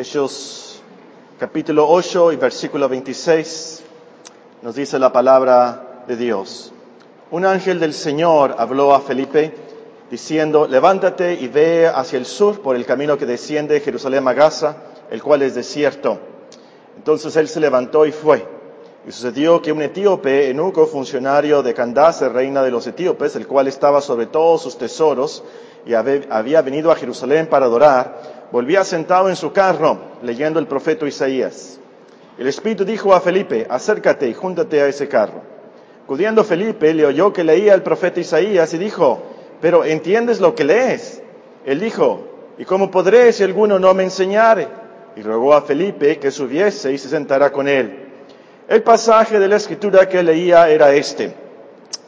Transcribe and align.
Hechos 0.00 0.80
capítulo 1.38 1.86
8 1.86 2.32
y 2.32 2.36
versículo 2.36 2.88
26 2.88 3.82
nos 4.62 4.74
dice 4.74 4.98
la 4.98 5.12
palabra 5.12 6.04
de 6.08 6.16
Dios. 6.16 6.72
Un 7.30 7.44
ángel 7.44 7.78
del 7.78 7.92
Señor 7.92 8.54
habló 8.56 8.94
a 8.94 9.00
Felipe 9.00 9.52
diciendo, 10.10 10.66
levántate 10.66 11.34
y 11.34 11.48
ve 11.48 11.86
hacia 11.86 12.18
el 12.18 12.24
sur 12.24 12.62
por 12.62 12.76
el 12.76 12.86
camino 12.86 13.18
que 13.18 13.26
desciende 13.26 13.74
de 13.74 13.80
Jerusalén 13.80 14.26
a 14.26 14.32
Gaza, 14.32 14.76
el 15.10 15.22
cual 15.22 15.42
es 15.42 15.54
desierto. 15.54 16.18
Entonces 16.96 17.36
él 17.36 17.46
se 17.46 17.60
levantó 17.60 18.06
y 18.06 18.12
fue. 18.12 18.46
Y 19.06 19.12
sucedió 19.12 19.60
que 19.60 19.70
un 19.70 19.82
etíope, 19.82 20.48
eunuco, 20.48 20.86
funcionario 20.86 21.62
de 21.62 21.74
Candace, 21.74 22.26
reina 22.30 22.62
de 22.62 22.70
los 22.70 22.86
etíopes, 22.86 23.36
el 23.36 23.46
cual 23.46 23.68
estaba 23.68 24.00
sobre 24.00 24.24
todos 24.24 24.62
sus 24.62 24.78
tesoros 24.78 25.44
y 25.84 25.92
había 25.92 26.62
venido 26.62 26.90
a 26.90 26.96
Jerusalén 26.96 27.48
para 27.48 27.66
adorar, 27.66 28.39
volvía 28.52 28.84
sentado 28.84 29.28
en 29.28 29.36
su 29.36 29.52
carro 29.52 29.98
leyendo 30.22 30.58
el 30.58 30.66
profeta 30.66 31.06
Isaías. 31.06 31.78
El 32.38 32.46
Espíritu 32.46 32.84
dijo 32.84 33.14
a 33.14 33.20
Felipe, 33.20 33.66
acércate 33.68 34.28
y 34.28 34.34
júntate 34.34 34.80
a 34.80 34.86
ese 34.86 35.08
carro. 35.08 35.42
Acudiendo 36.04 36.42
Felipe, 36.42 36.92
le 36.94 37.06
oyó 37.06 37.32
que 37.32 37.44
leía 37.44 37.74
el 37.74 37.82
profeta 37.82 38.20
Isaías 38.20 38.72
y 38.74 38.78
dijo, 38.78 39.22
pero 39.60 39.84
¿entiendes 39.84 40.40
lo 40.40 40.54
que 40.54 40.64
lees? 40.64 41.22
Él 41.64 41.78
dijo, 41.80 42.26
¿y 42.58 42.64
cómo 42.64 42.90
podré 42.90 43.32
si 43.32 43.44
alguno 43.44 43.78
no 43.78 43.94
me 43.94 44.04
enseñare? 44.04 44.68
Y 45.16 45.22
rogó 45.22 45.54
a 45.54 45.62
Felipe 45.62 46.18
que 46.18 46.30
subiese 46.30 46.92
y 46.92 46.98
se 46.98 47.08
sentara 47.08 47.52
con 47.52 47.68
él. 47.68 48.08
El 48.68 48.82
pasaje 48.82 49.38
de 49.38 49.48
la 49.48 49.56
escritura 49.56 50.08
que 50.08 50.22
leía 50.22 50.68
era 50.68 50.92
este. 50.92 51.34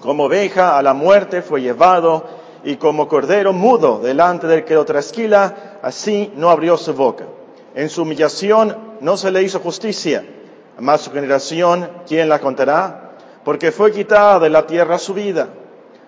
Como 0.01 0.25
oveja 0.25 0.79
a 0.79 0.83
la 0.83 0.95
muerte 0.95 1.43
fue 1.43 1.61
llevado 1.61 2.25
y 2.65 2.77
como 2.77 3.07
cordero 3.07 3.53
mudo 3.53 4.01
delante 4.01 4.47
del 4.47 4.65
que 4.65 4.75
lo 4.75 4.85
trasquila, 4.85 5.72
así 5.83 6.33
no 6.37 6.49
abrió 6.49 6.77
su 6.77 6.95
boca. 6.95 7.27
En 7.75 7.89
su 7.89 8.03
humillación 8.03 8.77
no 9.01 9.17
se 9.17 9.31
le 9.31 9.43
hizo 9.43 9.61
justicia. 9.61 10.25
Mas 10.79 11.03
su 11.03 11.11
generación, 11.11 11.89
¿quién 12.07 12.29
la 12.29 12.39
contará? 12.39 13.13
Porque 13.45 13.73
fue 13.73 13.93
quitada 13.93 14.39
de 14.39 14.49
la 14.49 14.67
tierra 14.67 14.99
su 14.99 15.13
vida. 15.13 15.49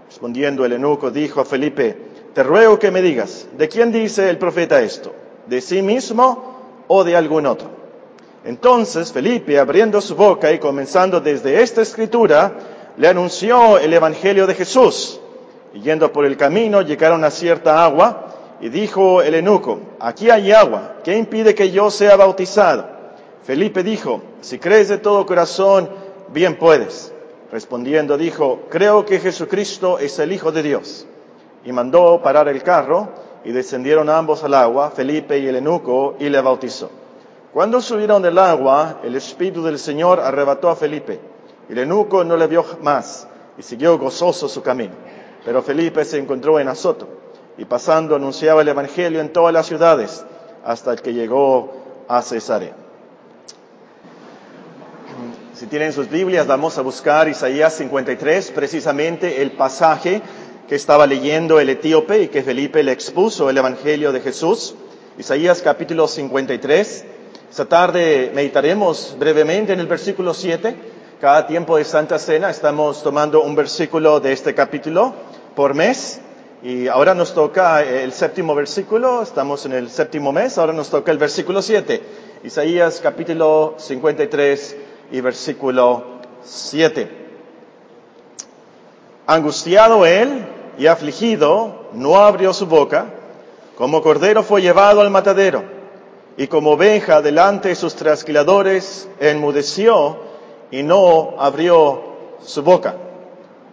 Respondiendo 0.09 0.65
el 0.65 0.73
eunuco, 0.73 1.11
dijo 1.11 1.41
a 1.41 1.45
Felipe, 1.45 1.97
te 2.33 2.43
ruego 2.43 2.79
que 2.79 2.91
me 2.91 3.03
digas, 3.03 3.47
¿de 3.57 3.69
quién 3.69 3.93
dice 3.93 4.31
el 4.31 4.39
profeta 4.39 4.81
esto? 4.81 5.15
¿De 5.47 5.61
sí 5.61 5.83
mismo 5.83 6.85
o 6.87 7.05
de 7.05 7.17
algún 7.17 7.47
otro? 7.47 7.69
Entonces 8.45 9.13
Felipe, 9.13 9.59
abriendo 9.59 10.01
su 10.01 10.15
boca 10.15 10.53
y 10.53 10.59
comenzando 10.59 11.21
desde 11.21 11.63
esta 11.63 11.83
escritura, 11.83 12.53
le 12.97 13.09
anunció 13.09 13.79
el 13.79 13.93
Evangelio 13.93 14.47
de 14.47 14.55
Jesús. 14.55 15.21
Y 15.73 15.81
yendo 15.81 16.13
por 16.13 16.25
el 16.27 16.37
camino 16.37 16.83
llegaron 16.83 17.25
a 17.25 17.31
cierta 17.31 17.85
agua 17.85 18.34
y 18.61 18.69
dijo 18.69 19.23
el 19.23 19.35
eunuco, 19.35 19.81
aquí 19.99 20.31
hay 20.31 20.53
agua, 20.53 20.97
¿qué 21.03 21.17
impide 21.17 21.55
que 21.55 21.71
yo 21.71 21.91
sea 21.91 22.17
bautizado? 22.17 22.87
Felipe 23.43 23.83
dijo, 23.83 24.23
si 24.41 24.59
crees 24.59 24.89
de 24.89 24.99
todo 24.99 25.27
corazón, 25.27 25.91
bien 26.33 26.59
puedes. 26.59 27.13
Respondiendo 27.51 28.17
dijo, 28.17 28.63
creo 28.71 29.05
que 29.05 29.21
Jesucristo 29.21 29.99
es 29.99 30.19
el 30.19 30.33
Hijo 30.33 30.51
de 30.51 30.63
Dios. 30.63 31.07
Y 31.65 31.73
mandó 31.73 32.21
parar 32.23 32.49
el 32.49 32.63
carro 32.63 33.09
y 33.45 33.53
descendieron 33.53 34.09
ambos 34.09 34.43
al 34.45 34.55
agua, 34.55 34.91
Felipe 34.91 35.39
y 35.39 35.47
el 35.47 35.57
eunuco, 35.57 36.17
y 36.19 36.29
le 36.29 36.41
bautizó. 36.41 36.91
Cuando 37.53 37.81
subieron 37.81 38.23
del 38.23 38.39
agua, 38.39 39.01
el 39.05 39.15
Espíritu 39.15 39.63
del 39.63 39.79
Señor 39.79 40.21
arrebató 40.21 40.69
a 40.71 40.77
Felipe. 40.77 41.21
El 41.69 41.79
eunuco 41.79 42.25
no 42.25 42.37
le 42.37 42.47
vio 42.47 42.65
más 42.83 43.29
y 43.59 43.63
siguió 43.63 43.99
gozoso 43.99 44.49
su 44.49 44.63
camino. 44.63 44.95
Pero 45.45 45.63
Felipe 45.63 46.05
se 46.05 46.19
encontró 46.19 46.59
en 46.59 46.69
Azoto 46.69 47.24
y 47.57 47.65
pasando 47.65 48.17
anunciaba 48.17 48.63
el 48.63 48.69
Evangelio 48.69 49.21
en 49.21 49.33
todas 49.33 49.53
las 49.53 49.67
ciudades 49.67 50.25
hasta 50.65 50.97
que 50.97 51.13
llegó 51.13 51.73
a 52.09 52.23
Cesarea. 52.23 52.75
Si 55.55 55.67
tienen 55.67 55.93
sus 55.93 56.11
Biblias, 56.11 56.47
vamos 56.47 56.79
a 56.79 56.83
buscar 56.83 57.29
Isaías 57.29 57.75
53, 57.75 58.51
precisamente 58.51 59.41
el 59.41 59.53
pasaje 59.53 60.21
que 60.69 60.75
estaba 60.75 61.07
leyendo 61.07 61.61
el 61.61 61.69
etíope 61.69 62.23
y 62.23 62.29
que 62.29 62.43
Felipe 62.43 62.83
le 62.83 62.93
expuso 62.93 63.49
el 63.51 63.59
Evangelio 63.59 64.11
de 64.11 64.21
Jesús. 64.21 64.75
Isaías 65.17 65.63
capítulo 65.63 66.09
53. 66.09 67.05
Esta 67.51 67.67
tarde 67.67 68.33
meditaremos 68.35 69.15
brevemente 69.17 69.75
en 69.75 69.81
el 69.81 69.87
versículo 69.87 70.35
7. 70.35 70.75
Cada 71.21 71.47
tiempo 71.47 71.77
de 71.77 71.85
Santa 71.85 72.19
Cena 72.19 72.51
estamos 72.51 73.05
tomando 73.05 73.43
un 73.43 73.55
versículo 73.55 74.19
de 74.19 74.33
este 74.33 74.55
capítulo 74.55 75.15
por 75.55 75.75
mes. 75.75 76.21
Y 76.65 76.89
ahora 76.89 77.15
nos 77.15 77.35
toca 77.35 77.83
el 77.83 78.11
séptimo 78.15 78.55
versículo, 78.55 79.21
estamos 79.21 79.67
en 79.67 79.75
el 79.75 79.91
séptimo 79.91 80.33
mes, 80.33 80.57
ahora 80.57 80.73
nos 80.73 80.89
toca 80.89 81.13
el 81.13 81.19
versículo 81.19 81.61
7. 81.61 82.03
Isaías 82.43 83.01
capítulo 83.03 83.75
53 83.77 84.77
y 85.13 85.21
versículo 85.21 86.05
7. 86.43 87.27
Angustiado 89.27 90.07
él 90.07 90.47
y 90.79 90.87
afligido, 90.87 91.91
no 91.93 92.17
abrió 92.17 92.55
su 92.55 92.65
boca, 92.65 93.09
como 93.77 94.01
cordero 94.01 94.43
fue 94.43 94.63
llevado 94.63 95.03
al 95.03 95.11
matadero, 95.11 95.65
y 96.39 96.47
como 96.47 96.71
oveja 96.71 97.21
delante 97.21 97.69
de 97.69 97.75
sus 97.75 97.95
trasquiladores 97.95 99.07
enmudeció 99.21 100.17
y 100.71 100.83
no 100.83 101.35
abrió 101.39 102.05
su 102.43 102.63
boca. 102.63 102.97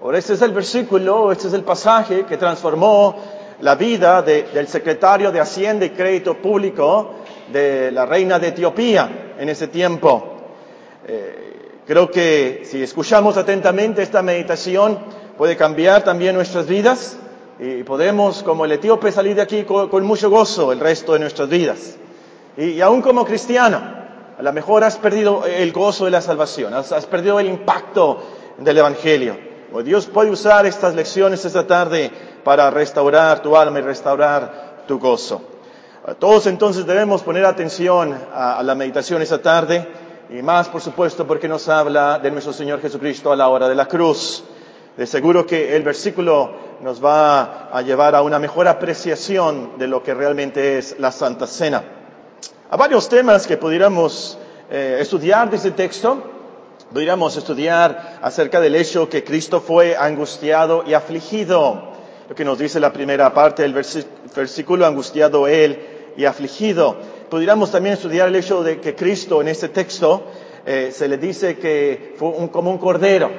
Ahora 0.01 0.17
este 0.17 0.33
es 0.33 0.41
el 0.41 0.51
versículo, 0.51 1.31
este 1.31 1.47
es 1.47 1.53
el 1.53 1.63
pasaje 1.63 2.23
que 2.23 2.35
transformó 2.35 3.15
la 3.59 3.75
vida 3.75 4.23
del 4.23 4.67
secretario 4.67 5.31
de 5.31 5.39
Hacienda 5.39 5.85
y 5.85 5.91
Crédito 5.91 6.37
Público 6.37 7.11
de 7.53 7.91
la 7.91 8.07
reina 8.07 8.39
de 8.39 8.47
Etiopía 8.47 9.35
en 9.37 9.47
ese 9.47 9.67
tiempo. 9.67 10.37
Eh, 11.07 11.81
creo 11.85 12.09
que 12.09 12.63
si 12.65 12.81
escuchamos 12.81 13.37
atentamente 13.37 14.01
esta 14.01 14.23
meditación 14.23 14.97
puede 15.37 15.55
cambiar 15.55 16.03
también 16.03 16.33
nuestras 16.33 16.65
vidas 16.65 17.17
y 17.59 17.83
podemos, 17.83 18.41
como 18.41 18.65
el 18.65 18.71
etíope, 18.71 19.11
salir 19.11 19.35
de 19.35 19.43
aquí 19.43 19.65
con, 19.65 20.03
mucho 20.03 20.31
gozo 20.31 20.71
el 20.71 20.79
resto 20.79 21.13
de 21.13 21.19
nuestras 21.19 21.47
vidas. 21.47 21.97
Y, 22.57 22.81
aún 22.81 23.03
como 23.03 23.23
cristiano, 23.23 23.79
a 24.35 24.41
lo 24.41 24.51
mejor 24.51 24.83
has 24.83 24.97
perdido 24.97 25.45
el 25.45 25.71
gozo 25.71 26.05
de 26.05 26.11
la 26.11 26.21
salvación, 26.21 26.73
has 26.73 27.05
perdido 27.05 27.39
el 27.39 27.45
impacto 27.45 28.17
del 28.57 28.79
Evangelio. 28.79 29.50
O 29.73 29.81
Dios 29.81 30.05
puede 30.07 30.29
usar 30.29 30.65
estas 30.65 30.95
lecciones 30.95 31.45
esta 31.45 31.65
tarde 31.65 32.11
para 32.43 32.69
restaurar 32.69 33.41
tu 33.41 33.55
alma 33.55 33.79
y 33.79 33.81
restaurar 33.81 34.83
tu 34.87 34.99
gozo. 34.99 35.41
Todos 36.19 36.47
entonces 36.47 36.85
debemos 36.85 37.21
poner 37.21 37.45
atención 37.45 38.17
a, 38.33 38.57
a 38.57 38.63
la 38.63 38.75
meditación 38.75 39.21
esta 39.21 39.41
tarde 39.41 39.87
y 40.29 40.41
más, 40.41 40.69
por 40.69 40.81
supuesto, 40.81 41.27
porque 41.27 41.47
nos 41.47 41.67
habla 41.69 42.17
de 42.19 42.31
nuestro 42.31 42.53
Señor 42.53 42.81
Jesucristo 42.81 43.31
a 43.31 43.35
la 43.35 43.49
hora 43.49 43.67
de 43.67 43.75
la 43.75 43.87
cruz. 43.87 44.43
De 44.97 45.05
seguro 45.05 45.45
que 45.45 45.75
el 45.75 45.83
versículo 45.83 46.51
nos 46.81 47.03
va 47.03 47.69
a 47.71 47.81
llevar 47.81 48.15
a 48.15 48.21
una 48.21 48.39
mejor 48.39 48.67
apreciación 48.67 49.77
de 49.77 49.87
lo 49.87 50.03
que 50.03 50.13
realmente 50.13 50.77
es 50.77 50.99
la 50.99 51.11
Santa 51.11 51.47
Cena. 51.47 51.83
Hay 52.69 52.77
varios 52.77 53.07
temas 53.07 53.45
que 53.45 53.57
pudiéramos 53.57 54.37
eh, 54.69 54.97
estudiar 54.99 55.49
de 55.49 55.57
este 55.57 55.71
texto. 55.71 56.30
Pudiéramos 56.93 57.37
estudiar 57.37 58.19
acerca 58.21 58.59
del 58.59 58.75
hecho 58.75 59.09
que 59.09 59.23
Cristo 59.23 59.61
fue 59.61 59.95
angustiado 59.95 60.83
y 60.85 60.93
afligido. 60.93 61.91
Lo 62.27 62.35
que 62.35 62.45
nos 62.45 62.59
dice 62.59 62.79
la 62.79 62.91
primera 62.91 63.33
parte 63.33 63.63
del 63.63 63.73
versículo, 63.73 64.85
angustiado 64.85 65.47
él 65.47 65.79
y 66.17 66.25
afligido 66.25 66.97
pudiéramos 67.31 67.71
también 67.71 67.93
estudiar 67.93 68.27
el 68.27 68.35
hecho 68.35 68.61
de 68.61 68.81
que 68.81 68.93
Cristo 68.93 69.39
en 69.39 69.47
este 69.47 69.69
texto 69.69 70.25
eh, 70.65 70.91
se 70.93 71.07
le 71.07 71.17
dice 71.17 71.57
que 71.57 72.13
fue 72.17 72.27
un, 72.27 72.49
como 72.49 72.69
un 72.69 72.77
cordero, 72.77 73.31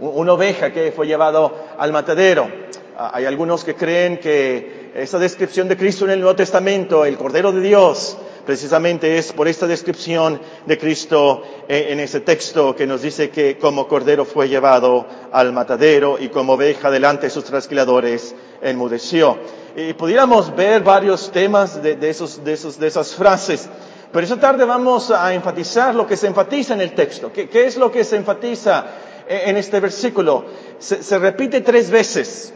una 0.00 0.32
oveja 0.32 0.72
que 0.72 0.90
fue 0.90 1.06
llevado 1.06 1.54
al 1.78 1.92
matadero. 1.92 2.50
Ah, 2.98 3.12
hay 3.14 3.26
algunos 3.26 3.62
que 3.62 3.76
creen 3.76 4.18
que 4.18 4.90
esa 4.96 5.20
descripción 5.20 5.68
de 5.68 5.76
Cristo 5.76 6.06
en 6.06 6.10
el 6.10 6.20
Nuevo 6.20 6.34
Testamento, 6.34 7.04
el 7.04 7.16
Cordero 7.16 7.52
de 7.52 7.60
Dios, 7.60 8.18
precisamente 8.50 9.16
es 9.16 9.32
por 9.32 9.46
esta 9.46 9.68
descripción 9.68 10.40
de 10.66 10.76
Cristo 10.76 11.44
en 11.68 12.00
ese 12.00 12.18
texto 12.18 12.74
que 12.74 12.84
nos 12.84 13.00
dice 13.00 13.30
que 13.30 13.56
como 13.58 13.86
cordero 13.86 14.24
fue 14.24 14.48
llevado 14.48 15.06
al 15.30 15.52
matadero 15.52 16.18
y 16.18 16.30
como 16.30 16.54
oveja 16.54 16.90
delante 16.90 17.26
de 17.26 17.30
sus 17.30 17.44
trasquiladores 17.44 18.34
enmudeció. 18.60 19.38
Y 19.76 19.92
pudiéramos 19.92 20.52
ver 20.56 20.82
varios 20.82 21.30
temas 21.30 21.80
de, 21.80 21.96
esas 22.10 23.14
frases. 23.14 23.68
Pero 24.10 24.24
esta 24.24 24.40
tarde 24.40 24.64
vamos 24.64 25.12
a 25.12 25.32
enfatizar 25.32 25.94
lo 25.94 26.04
que 26.04 26.16
se 26.16 26.26
enfatiza 26.26 26.74
en 26.74 26.80
el 26.80 26.92
texto. 26.92 27.32
¿Qué, 27.32 27.48
es 27.52 27.76
lo 27.76 27.88
que 27.92 28.02
se 28.02 28.16
enfatiza 28.16 28.84
en 29.28 29.58
este 29.58 29.78
versículo? 29.78 30.44
Se 30.80 31.18
repite 31.20 31.60
tres 31.60 31.88
veces. 31.88 32.52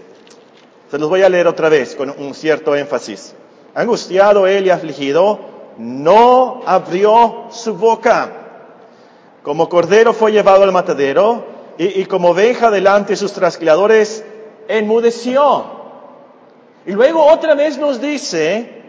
Se 0.90 0.98
los 0.98 1.08
voy 1.08 1.22
a 1.22 1.28
leer 1.28 1.46
otra 1.46 1.69
vez 1.69 1.94
con 1.94 2.10
un 2.10 2.34
cierto 2.34 2.74
énfasis. 2.74 3.36
Angustiado 3.76 4.48
él 4.48 4.66
y 4.66 4.70
afligido, 4.70 5.53
no 5.78 6.62
abrió 6.66 7.46
su 7.50 7.74
boca. 7.74 8.30
Como 9.42 9.68
cordero 9.68 10.12
fue 10.12 10.32
llevado 10.32 10.62
al 10.62 10.72
matadero 10.72 11.44
y, 11.76 12.04
como 12.06 12.30
oveja 12.30 12.70
delante 12.70 13.12
de 13.12 13.16
sus 13.16 13.32
trasquiladores, 13.32 14.24
enmudeció. 14.68 15.64
Y 16.86 16.92
luego 16.92 17.24
otra 17.26 17.54
vez 17.54 17.78
nos 17.78 18.00
dice 18.00 18.82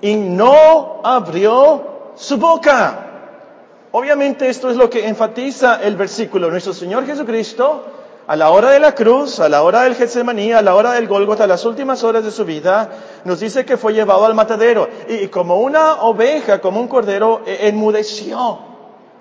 y 0.00 0.16
no 0.16 1.00
abrió 1.04 2.12
su 2.16 2.36
boca. 2.36 3.04
Obviamente 3.92 4.48
esto 4.48 4.70
es 4.70 4.76
lo 4.76 4.90
que 4.90 5.06
enfatiza 5.06 5.80
el 5.82 5.96
versículo. 5.96 6.50
Nuestro 6.50 6.72
Señor 6.72 7.06
Jesucristo, 7.06 7.84
a 8.28 8.36
la 8.36 8.50
hora 8.50 8.72
de 8.72 8.78
la 8.78 8.94
cruz, 8.94 9.40
a 9.40 9.48
la 9.48 9.62
hora 9.62 9.84
del 9.84 9.94
Getsemaní, 9.94 10.52
a 10.52 10.60
la 10.60 10.74
hora 10.74 10.92
del 10.92 11.08
Golgota, 11.08 11.44
a 11.44 11.46
las 11.46 11.64
últimas 11.64 12.04
horas 12.04 12.22
de 12.22 12.30
su 12.30 12.44
vida, 12.44 12.90
nos 13.24 13.40
dice 13.40 13.64
que 13.64 13.78
fue 13.78 13.94
llevado 13.94 14.26
al 14.26 14.34
matadero 14.34 14.86
y 15.08 15.28
como 15.28 15.56
una 15.56 16.02
oveja, 16.02 16.60
como 16.60 16.78
un 16.78 16.88
cordero, 16.88 17.40
e, 17.46 17.68
enmudeció. 17.68 18.58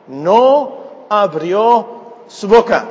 No 0.08 1.06
abrió 1.10 2.26
su 2.28 2.50
boca. 2.50 2.86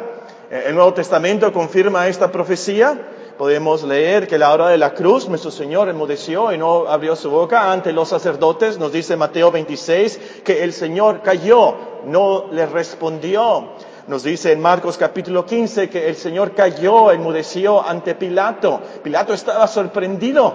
El 0.50 0.74
Nuevo 0.74 0.94
Testamento 0.94 1.52
confirma 1.52 2.08
esta 2.08 2.32
profecía 2.32 2.98
podemos 3.36 3.82
leer 3.82 4.26
que 4.26 4.36
a 4.36 4.38
la 4.38 4.52
hora 4.52 4.68
de 4.68 4.78
la 4.78 4.94
cruz 4.94 5.28
nuestro 5.28 5.50
Señor 5.50 5.88
enmudeció 5.88 6.52
y 6.52 6.58
no 6.58 6.86
abrió 6.88 7.14
su 7.16 7.30
boca 7.30 7.70
ante 7.70 7.92
los 7.92 8.08
sacerdotes. 8.08 8.78
Nos 8.78 8.92
dice 8.92 9.16
Mateo 9.16 9.50
26 9.50 10.40
que 10.44 10.64
el 10.64 10.72
Señor 10.72 11.22
cayó, 11.22 11.74
no 12.06 12.46
le 12.50 12.66
respondió. 12.66 13.72
Nos 14.08 14.22
dice 14.22 14.52
en 14.52 14.60
Marcos 14.60 14.96
capítulo 14.96 15.44
15 15.44 15.90
que 15.90 16.08
el 16.08 16.14
Señor 16.14 16.54
cayó, 16.54 17.10
enmudeció 17.10 17.84
ante 17.84 18.14
Pilato. 18.14 18.80
Pilato 19.02 19.34
estaba 19.34 19.66
sorprendido. 19.66 20.54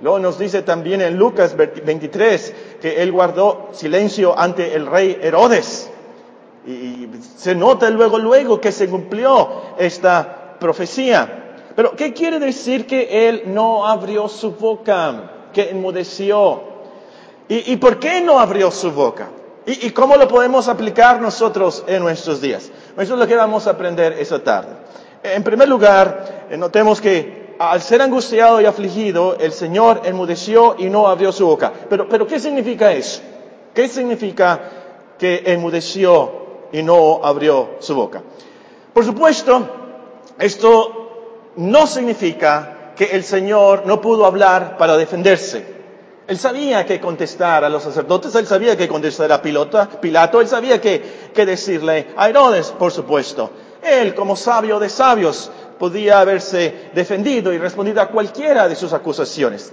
Luego 0.00 0.18
nos 0.18 0.38
dice 0.38 0.62
también 0.62 1.02
en 1.02 1.18
Lucas 1.18 1.54
23 1.56 2.54
que 2.80 3.02
él 3.02 3.12
guardó 3.12 3.68
silencio 3.72 4.38
ante 4.38 4.74
el 4.74 4.86
rey 4.86 5.18
Herodes. 5.20 5.90
Y 6.66 7.08
se 7.36 7.54
nota 7.54 7.90
luego, 7.90 8.18
luego 8.18 8.60
que 8.60 8.72
se 8.72 8.88
cumplió 8.88 9.74
esta 9.78 10.56
profecía. 10.58 11.40
Pero, 11.76 11.94
¿qué 11.96 12.14
quiere 12.14 12.38
decir 12.38 12.86
que 12.86 13.28
él 13.28 13.42
no 13.46 13.86
abrió 13.86 14.28
su 14.28 14.52
boca, 14.52 15.48
que 15.52 15.70
enmudeció? 15.70 16.62
¿Y, 17.48 17.76
por 17.76 17.98
qué 17.98 18.20
no 18.20 18.38
abrió 18.38 18.70
su 18.70 18.92
boca? 18.92 19.28
¿Y, 19.66 19.86
¿Y, 19.86 19.90
cómo 19.90 20.16
lo 20.16 20.26
podemos 20.26 20.68
aplicar 20.68 21.20
nosotros 21.20 21.84
en 21.86 22.02
nuestros 22.02 22.40
días? 22.40 22.70
Eso 22.96 23.14
es 23.14 23.18
lo 23.18 23.26
que 23.26 23.36
vamos 23.36 23.66
a 23.66 23.70
aprender 23.70 24.14
esta 24.14 24.42
tarde. 24.42 24.70
En 25.22 25.42
primer 25.42 25.68
lugar, 25.68 26.46
eh, 26.50 26.56
notemos 26.56 27.00
que 27.00 27.56
al 27.58 27.82
ser 27.82 28.00
angustiado 28.00 28.60
y 28.60 28.64
afligido, 28.64 29.36
el 29.38 29.52
Señor 29.52 30.00
enmudeció 30.04 30.76
y 30.78 30.88
no 30.88 31.06
abrió 31.06 31.30
su 31.30 31.46
boca. 31.46 31.70
Pero, 31.90 32.08
pero 32.08 32.26
¿qué 32.26 32.40
significa 32.40 32.90
eso? 32.92 33.20
¿Qué 33.74 33.86
significa 33.86 34.60
que 35.18 35.42
enmudeció 35.44 36.68
y 36.72 36.82
no 36.82 37.20
abrió 37.22 37.76
su 37.80 37.94
boca? 37.94 38.22
Por 38.94 39.04
supuesto, 39.04 39.68
esto 40.38 41.52
no 41.56 41.86
significa 41.86 42.94
que 42.96 43.04
el 43.12 43.24
Señor 43.24 43.82
no 43.84 44.00
pudo 44.00 44.24
hablar 44.24 44.78
para 44.78 44.96
defenderse. 44.96 45.79
Él 46.30 46.38
sabía 46.38 46.86
que 46.86 47.00
contestar 47.00 47.64
a 47.64 47.68
los 47.68 47.82
sacerdotes, 47.82 48.32
él 48.36 48.46
sabía 48.46 48.76
que 48.76 48.86
contestar 48.86 49.32
a 49.32 49.42
Pilato, 49.42 50.40
él 50.40 50.46
sabía 50.46 50.80
que, 50.80 51.02
decirle 51.34 52.14
a 52.16 52.28
Herodes, 52.28 52.68
por 52.68 52.92
supuesto. 52.92 53.50
Él, 53.82 54.14
como 54.14 54.36
sabio 54.36 54.78
de 54.78 54.88
sabios, 54.88 55.50
podía 55.76 56.20
haberse 56.20 56.90
defendido 56.94 57.52
y 57.52 57.58
respondido 57.58 58.00
a 58.00 58.06
cualquiera 58.06 58.68
de 58.68 58.76
sus 58.76 58.92
acusaciones. 58.92 59.72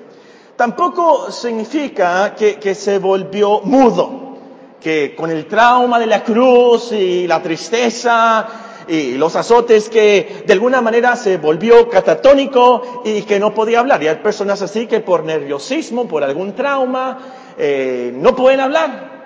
Tampoco 0.56 1.32
significa 1.32 2.34
que 2.34 2.74
se 2.74 2.98
volvió 2.98 3.62
mudo, 3.62 4.40
que 4.82 5.14
con 5.16 5.30
el 5.30 5.46
trauma 5.46 6.00
de 6.00 6.08
la 6.08 6.24
cruz 6.24 6.92
y 6.92 7.28
la 7.28 7.40
tristeza 7.40 8.48
y 8.88 9.18
los 9.18 9.36
azotes 9.36 9.90
que 9.90 10.44
de 10.46 10.54
alguna 10.54 10.82
manera 10.82 11.16
se 11.16 11.38
volvió 11.38 11.90
catatónico 11.90 13.02
y 13.04 13.24
que 13.24 13.40
no 13.40 13.54
podía 13.54 13.80
hablar. 13.80 14.02
Y 14.04 14.08
hay 14.08 14.16
personas 14.18 14.62
así 14.62 14.88
que 14.88 15.00
por 15.00 15.24
nerviosismo, 15.24 16.08
por 16.08 16.24
algún 16.24 16.54
trauma, 16.54 17.20
eh, 17.58 18.12
no 18.16 18.36
pueden 18.36 18.60
hablar. 18.60 19.18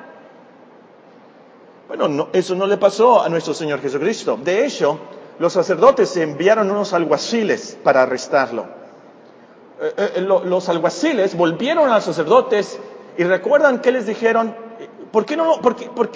Bueno, 1.88 2.30
eso 2.32 2.56
no 2.56 2.68
le 2.68 2.78
pasó 2.78 3.22
a 3.22 3.30
nuestro 3.30 3.54
Señor 3.54 3.82
Jesucristo. 3.82 4.40
De 4.42 4.66
hecho, 4.66 5.00
los 5.40 5.54
sacerdotes 5.54 6.16
enviaron 6.18 6.72
unos 6.72 6.94
alguaciles 6.94 7.78
para 7.84 8.04
arrestarlo. 8.04 8.66
Eh, 9.82 10.14
eh, 10.16 10.22
los 10.22 10.70
alguaciles 10.70 11.36
volvieron 11.36 11.90
a 11.90 11.96
los 11.96 12.04
sacerdotes 12.06 12.80
y 13.18 13.24
recuerdan 13.24 13.82
que 13.82 13.92
les 13.92 14.06
dijeron, 14.06 14.56
¿por 15.12 15.26
qué 15.26 15.36
no, 15.36 15.60
qué, 15.76 15.90
por 15.90 16.10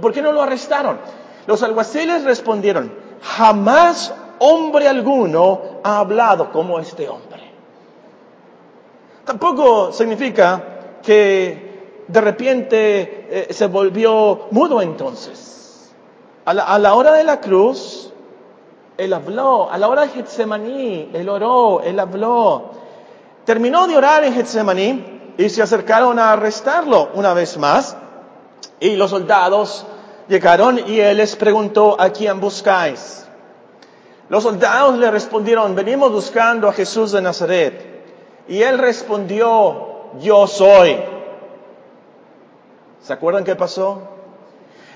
por 0.00 0.12
qué 0.12 0.22
no 0.22 0.32
lo 0.32 0.42
arrestaron? 0.42 0.98
Los 1.48 1.62
alguaciles 1.62 2.24
respondieron, 2.24 2.92
jamás 3.22 4.12
hombre 4.38 4.86
alguno 4.86 5.80
ha 5.82 6.00
hablado 6.00 6.52
como 6.52 6.78
este 6.78 7.08
hombre. 7.08 7.40
Tampoco 9.24 9.90
significa 9.90 10.62
que 11.02 12.02
de 12.06 12.20
repente 12.20 13.26
eh, 13.30 13.46
se 13.54 13.66
volvió 13.66 14.48
mudo 14.50 14.82
entonces. 14.82 15.90
A 16.44 16.52
la, 16.52 16.94
hora 16.94 17.14
de 17.14 17.24
la 17.24 17.40
cruz, 17.40 18.12
él 18.98 19.14
habló. 19.14 19.70
A 19.70 19.78
la 19.78 19.88
hora 19.88 20.02
de 20.02 20.08
Getsemaní, 20.08 21.08
él 21.14 21.30
oró, 21.30 21.80
él 21.80 21.98
habló. 21.98 22.72
Terminó 23.46 23.86
de 23.86 23.96
orar 23.96 24.22
en 24.22 24.34
Getsemaní 24.34 25.32
y 25.38 25.48
se 25.48 25.62
acercaron 25.62 26.18
a 26.18 26.32
arrestarlo 26.32 27.08
una 27.14 27.32
vez 27.32 27.56
más. 27.56 27.96
Y 28.80 28.96
los 28.96 29.08
soldados 29.08 29.86
llegaron 30.28 30.78
y 30.86 31.00
él 31.00 31.16
les 31.16 31.36
preguntó, 31.36 32.00
¿a 32.00 32.10
quién 32.10 32.40
buscáis? 32.40 33.26
Los 34.28 34.42
soldados 34.42 34.98
le 34.98 35.10
respondieron, 35.10 35.74
venimos 35.74 36.12
buscando 36.12 36.68
a 36.68 36.72
Jesús 36.72 37.12
de 37.12 37.22
Nazaret. 37.22 38.04
Y 38.46 38.62
él 38.62 38.78
respondió, 38.78 40.12
yo 40.20 40.46
soy. 40.46 40.96
¿Se 43.02 43.12
acuerdan 43.12 43.44
qué 43.44 43.56
pasó? 43.56 44.02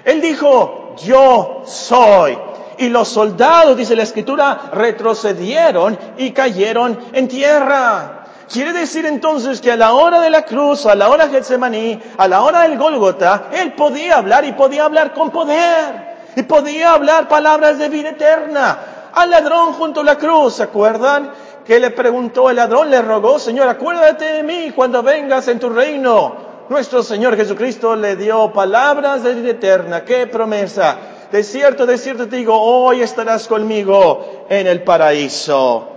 Él 0.04 0.20
dijo, 0.20 0.94
yo 1.04 1.62
soy. 1.64 2.38
Y 2.78 2.88
los 2.88 3.08
soldados, 3.08 3.76
dice 3.76 3.96
la 3.96 4.02
escritura, 4.02 4.70
retrocedieron 4.72 5.98
y 6.18 6.32
cayeron 6.32 6.98
en 7.12 7.28
tierra. 7.28 8.21
Quiere 8.50 8.72
decir 8.72 9.06
entonces 9.06 9.60
que 9.60 9.72
a 9.72 9.76
la 9.76 9.92
hora 9.92 10.20
de 10.20 10.30
la 10.30 10.42
cruz, 10.42 10.86
a 10.86 10.94
la 10.94 11.08
hora 11.08 11.26
de 11.26 11.32
Getsemaní, 11.32 12.00
a 12.18 12.28
la 12.28 12.42
hora 12.42 12.62
del 12.62 12.78
Gólgota, 12.78 13.48
él 13.52 13.72
podía 13.74 14.16
hablar 14.16 14.44
y 14.44 14.52
podía 14.52 14.84
hablar 14.84 15.12
con 15.12 15.30
poder. 15.30 16.12
Y 16.36 16.42
podía 16.42 16.92
hablar 16.92 17.28
palabras 17.28 17.78
de 17.78 17.88
vida 17.88 18.10
eterna. 18.10 18.78
Al 19.12 19.30
ladrón 19.30 19.74
junto 19.74 20.00
a 20.00 20.04
la 20.04 20.16
cruz, 20.16 20.54
¿se 20.54 20.62
acuerdan? 20.62 21.30
Que 21.64 21.78
le 21.78 21.90
preguntó 21.90 22.50
el 22.50 22.56
ladrón, 22.56 22.90
le 22.90 23.02
rogó, 23.02 23.38
Señor, 23.38 23.68
acuérdate 23.68 24.24
de 24.24 24.42
mí 24.42 24.72
cuando 24.74 25.02
vengas 25.02 25.46
en 25.48 25.58
tu 25.58 25.68
reino. 25.68 26.52
Nuestro 26.68 27.02
Señor 27.02 27.36
Jesucristo 27.36 27.94
le 27.96 28.16
dio 28.16 28.52
palabras 28.52 29.22
de 29.22 29.34
vida 29.34 29.50
eterna. 29.50 30.04
¡Qué 30.04 30.26
promesa! 30.26 30.96
De 31.30 31.44
cierto, 31.44 31.86
de 31.86 31.98
cierto 31.98 32.28
te 32.28 32.36
digo, 32.36 32.58
hoy 32.58 33.00
estarás 33.02 33.48
conmigo 33.48 34.46
en 34.48 34.66
el 34.66 34.82
paraíso. 34.82 35.88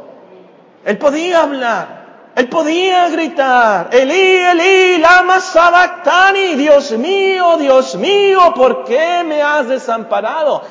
Él 0.83 0.97
podía 0.97 1.43
hablar. 1.43 1.94
Él 2.35 2.49
podía 2.49 3.07
gritar, 3.09 3.89
Elí, 3.93 4.37
Elí, 4.37 4.97
lama 4.97 5.39
sabactani, 5.39 6.55
Dios 6.55 6.91
mío, 6.91 7.55
Dios 7.57 7.95
mío, 7.95 8.53
¿por 8.53 8.83
qué 8.83 9.23
me 9.25 9.41
has 9.41 9.69
desamparado? 9.69 10.61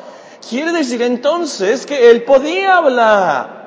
Quiere 0.47 0.73
decir 0.73 1.01
entonces 1.01 1.87
que 1.87 2.11
él 2.11 2.23
podía 2.25 2.77
hablar. 2.77 3.65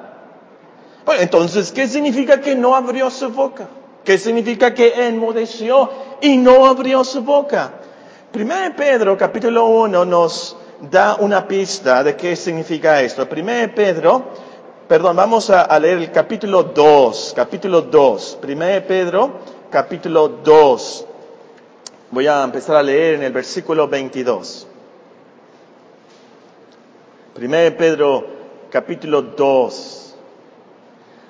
Bueno, 1.06 1.24
entonces, 1.24 1.72
¿qué 1.72 1.88
significa 1.88 2.40
que 2.40 2.56
no 2.56 2.76
abrió 2.76 3.10
su 3.10 3.30
boca? 3.30 3.68
¿Qué 4.04 4.20
significa 4.20 4.76
que 4.76 5.08
enmudeció 5.08 5.90
y 6.22 6.38
no 6.38 6.68
abrió 6.68 7.04
su 7.04 7.24
boca? 7.24 7.72
Primero 8.32 8.76
Pedro, 8.76 9.18
capítulo 9.18 9.66
1, 9.66 10.06
nos 10.06 10.56
da 10.92 11.16
una 11.16 11.48
pista 11.48 12.04
de 12.04 12.16
qué 12.16 12.36
significa 12.36 13.02
esto. 13.02 13.28
Primero 13.28 13.74
Pedro, 13.74 14.34
Perdón, 14.88 15.18
vamos 15.18 15.50
a, 15.50 15.78
leer 15.80 15.98
el 15.98 16.12
capítulo 16.14 16.64
2, 16.64 17.34
capítulo 17.36 17.82
2, 17.82 18.40
1 18.42 18.58
Pedro, 18.88 19.32
capítulo 19.70 20.30
2. 20.30 21.06
Voy 22.12 22.28
a 22.28 22.42
empezar 22.42 22.78
a 22.78 22.84
leer 22.84 23.16
en 23.16 23.24
el 23.24 23.34
versículo 23.34 23.90
22. 23.90 24.66
1 27.36 27.52
Pedro, 27.78 28.28
capítulo 28.72 29.24
2. 29.24 30.16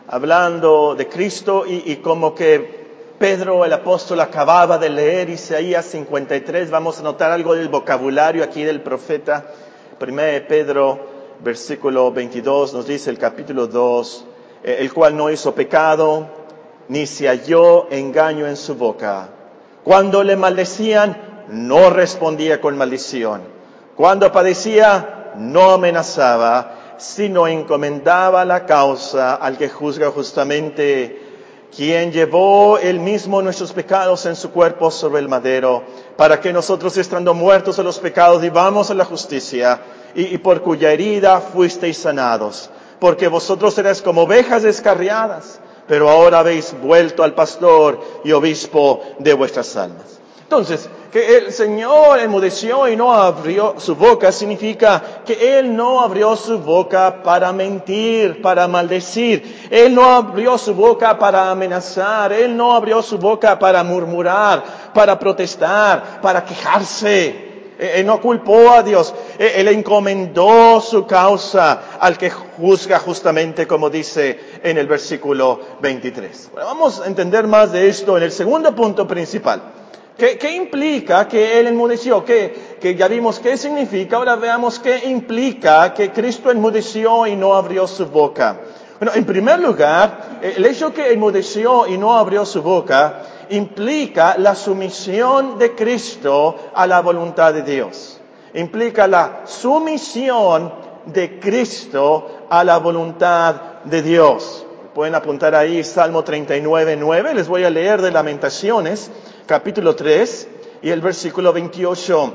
Hablando 0.10 0.94
de 0.94 1.08
Cristo 1.08 1.66
y, 1.66 1.82
y 1.92 1.96
como 1.96 2.36
que 2.36 2.86
Pedro 3.18 3.66
el 3.66 3.74
apóstol 3.74 4.20
acababa 4.20 4.78
de 4.78 4.92
leer 4.92 5.32
Isaías 5.32 5.84
53, 5.86 6.70
vamos 6.70 7.00
a 7.00 7.02
notar 7.02 7.32
algo 7.32 7.56
del 7.56 7.70
vocabulario 7.70 8.44
aquí 8.44 8.64
del 8.64 8.82
profeta. 8.82 9.48
1 10.00 10.16
Pedro 10.48 11.17
versículo 11.44 12.12
22 12.12 12.74
nos 12.74 12.88
dice 12.88 13.10
el 13.10 13.18
capítulo 13.18 13.68
2, 13.68 14.26
eh, 14.64 14.78
el 14.80 14.94
cual 14.94 15.16
no 15.16 15.30
hizo 15.30 15.54
pecado, 15.54 16.28
ni 16.90 17.06
se 17.06 17.28
halló 17.28 17.90
engaño 17.92 18.48
en 18.48 18.58
su 18.58 18.76
boca. 18.76 19.30
Cuando 19.84 20.24
le 20.24 20.36
maldecían, 20.36 21.46
no 21.50 21.90
respondía 21.90 22.60
con 22.60 22.78
maldición. 22.78 23.42
Cuando 23.96 24.32
padecía, 24.32 25.34
no 25.38 25.72
amenazaba, 25.72 26.96
sino 26.98 27.48
encomendaba 27.48 28.44
la 28.46 28.66
causa 28.66 29.36
al 29.36 29.58
que 29.58 29.70
juzga 29.70 30.12
justamente. 30.12 31.24
quien 31.76 32.14
llevó 32.14 32.80
él 32.80 33.00
mismo 33.00 33.42
nuestros 33.42 33.74
pecados 33.74 34.26
en 34.26 34.38
su 34.38 34.52
cuerpo 34.52 34.90
sobre 34.90 35.20
el 35.20 35.28
madero, 35.28 35.84
para 36.16 36.40
que 36.40 36.54
nosotros 36.54 36.96
estando 36.98 37.34
muertos 37.34 37.78
a 37.78 37.84
los 37.84 38.00
pecados 38.00 38.42
vivamos 38.42 38.90
a 38.90 38.94
la 38.94 39.04
justicia, 39.04 39.80
y, 40.18 40.40
por 40.40 40.64
cuya 40.64 40.92
herida 40.92 41.40
fuisteis 41.40 42.00
sanados, 42.00 42.72
porque 43.00 43.28
vosotros 43.28 43.78
erais 43.78 44.02
como 44.02 44.24
ovejas 44.24 44.64
descarriadas, 44.64 45.60
pero 45.88 46.10
ahora 46.10 46.40
habéis 46.40 46.76
vuelto 46.82 47.24
al 47.24 47.36
pastor 47.36 48.02
y 48.24 48.32
obispo 48.32 49.02
de 49.20 49.36
vuestras 49.36 49.76
almas. 49.78 50.20
Entonces, 50.42 50.90
que 51.12 51.38
el 51.38 51.54
Señor 51.54 52.20
enmudeció 52.20 52.88
y 52.88 52.96
no 52.96 53.14
abrió 53.14 53.76
su 53.78 53.96
boca 53.96 54.32
significa 54.32 55.22
que 55.26 55.60
Él 55.60 55.76
no 55.76 56.02
abrió 56.02 56.36
su 56.36 56.58
boca 56.60 57.22
para 57.22 57.52
mentir, 57.54 58.42
para 58.42 58.68
maldecir. 58.68 59.68
Él 59.70 59.94
no 59.94 60.06
abrió 60.06 60.58
su 60.58 60.74
boca 60.74 61.20
para 61.20 61.52
amenazar. 61.52 62.32
Él 62.34 62.56
no 62.56 62.74
abrió 62.74 63.04
su 63.04 63.18
boca 63.18 63.60
para 63.60 63.84
murmurar, 63.84 64.64
para 64.94 65.20
protestar, 65.20 66.22
para 66.22 66.44
quejarse. 66.44 67.47
Él 67.78 68.06
no 68.06 68.20
culpó 68.20 68.72
a 68.72 68.84
Dios. 68.84 69.14
Él 69.38 69.68
encomendó 69.68 70.82
su 70.82 71.06
causa 71.06 71.98
al 72.00 72.18
que 72.18 72.30
juzga 72.30 73.00
justamente 73.00 73.68
como 73.68 73.90
dice 73.90 74.40
en 74.64 74.78
el 74.78 74.88
versículo 74.88 75.60
23. 75.82 76.50
Bueno, 76.54 76.68
vamos 76.68 77.00
a 77.00 77.08
entender 77.08 77.46
más 77.48 77.72
de 77.72 77.88
esto 77.88 78.18
en 78.18 78.24
el 78.24 78.32
segundo 78.32 78.76
punto 78.76 79.08
principal. 79.08 79.62
¿Qué, 80.18 80.52
implica 80.56 81.28
que 81.28 81.60
Él 81.60 81.68
enmudeció? 81.68 82.26
¿Qué, 82.26 82.78
que 82.82 82.96
ya 82.96 83.08
vimos 83.08 83.40
qué 83.40 83.56
significa, 83.56 84.18
ahora 84.18 84.36
veamos 84.36 84.80
qué 84.80 85.08
implica 85.10 85.94
que 85.94 86.12
Cristo 86.12 86.50
enmudeció 86.50 87.28
y 87.28 87.36
no 87.36 87.54
abrió 87.54 87.86
su 87.86 88.08
boca. 88.08 88.60
Bueno, 89.00 89.14
en 89.14 89.26
primer 89.26 89.60
lugar, 89.60 90.40
el 90.42 90.66
hecho 90.66 90.92
que 90.92 91.12
enmudeció 91.12 91.86
y 91.86 92.00
no 92.00 92.18
abrió 92.18 92.48
su 92.48 92.64
boca 92.64 93.22
implica 93.50 94.38
la 94.38 94.56
sumisión 94.56 95.58
de 95.58 95.76
Cristo 95.76 96.72
a 96.74 96.88
la 96.88 97.02
voluntad 97.02 97.54
de 97.54 97.64
Dios. 97.64 98.20
Implica 98.54 99.08
la 99.08 99.42
sumisión 99.46 100.74
de 101.06 101.40
Cristo 101.40 102.46
a 102.50 102.64
la 102.64 102.78
voluntad 102.78 103.82
de 103.84 104.02
Dios. 104.02 104.66
Pueden 104.94 105.16
apuntar 105.16 105.54
ahí 105.54 105.84
Salmo 105.84 106.24
39, 106.24 106.98
9. 106.98 107.36
Les 107.36 107.48
voy 107.48 107.64
a 107.64 107.70
leer 107.70 108.02
de 108.02 108.12
Lamentaciones 108.12 109.12
capítulo 109.48 109.96
3 109.96 110.48
y 110.82 110.90
el 110.90 111.00
versículo 111.00 111.54
28. 111.54 112.34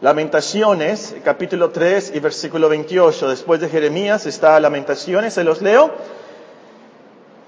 Lamentaciones, 0.00 1.14
capítulo 1.22 1.70
3 1.70 2.12
y 2.14 2.20
versículo 2.20 2.70
28. 2.70 3.28
Después 3.28 3.60
de 3.60 3.68
Jeremías 3.68 4.24
está 4.24 4.58
Lamentaciones, 4.58 5.34
se 5.34 5.44
los 5.44 5.60
leo. 5.60 5.90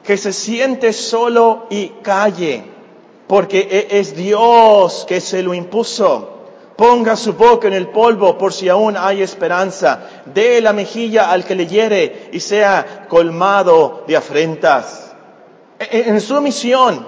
Que 0.09 0.17
se 0.17 0.33
siente 0.33 0.95
solo 0.95 1.67
y 1.69 1.89
calle, 2.01 2.65
porque 3.27 3.59
e-, 3.71 4.01
es 4.01 4.17
Dios 4.17 5.05
que 5.07 5.21
se 5.21 5.43
lo 5.43 5.53
impuso. 5.53 6.31
Ponga 6.79 7.15
su 7.15 7.35
boca 7.35 7.69
en 7.69 7.75
el 7.75 7.89
polvo 7.89 8.39
por 8.39 8.55
si 8.55 8.71
aún 8.71 8.97
hay 8.97 9.21
esperanza. 9.21 10.23
Dé 10.25 10.63
la 10.63 10.73
mejilla 10.73 11.31
al 11.31 11.45
que 11.45 11.55
le 11.55 11.67
hiere 11.67 12.31
y 12.33 12.41
sea 12.41 13.05
colmado 13.07 14.05
de 14.09 14.17
afrentas. 14.17 15.15
E-, 15.79 16.05
en 16.07 16.23
su 16.23 16.41
misión, 16.41 17.07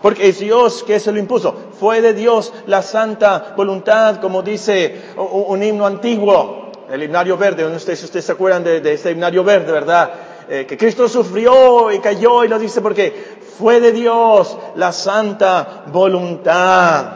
porque 0.00 0.30
es 0.30 0.38
Dios 0.38 0.82
que 0.84 0.98
se 1.00 1.12
lo 1.12 1.18
impuso. 1.18 1.54
Fue 1.78 2.00
de 2.00 2.14
Dios 2.14 2.54
la 2.64 2.80
santa 2.80 3.52
voluntad, 3.58 4.22
como 4.22 4.40
dice 4.40 5.02
un 5.18 5.62
himno 5.62 5.84
antiguo, 5.84 6.72
el 6.90 7.02
himnario 7.02 7.36
verde. 7.36 7.68
No 7.68 7.78
sé 7.78 7.94
si 7.94 8.06
ustedes 8.06 8.24
se 8.24 8.32
acuerdan 8.32 8.64
de, 8.64 8.90
este 8.90 9.10
himnario 9.10 9.44
verde, 9.44 9.70
¿verdad? 9.70 10.10
Eh, 10.50 10.66
que 10.66 10.76
Cristo 10.78 11.08
sufrió 11.08 11.92
y 11.92 11.98
cayó 11.98 12.44
y 12.44 12.48
lo 12.48 12.58
dice 12.58 12.80
porque 12.80 13.38
fue 13.58 13.80
de 13.80 13.92
Dios 13.92 14.56
la 14.76 14.92
santa 14.92 15.84
voluntad. 15.92 17.12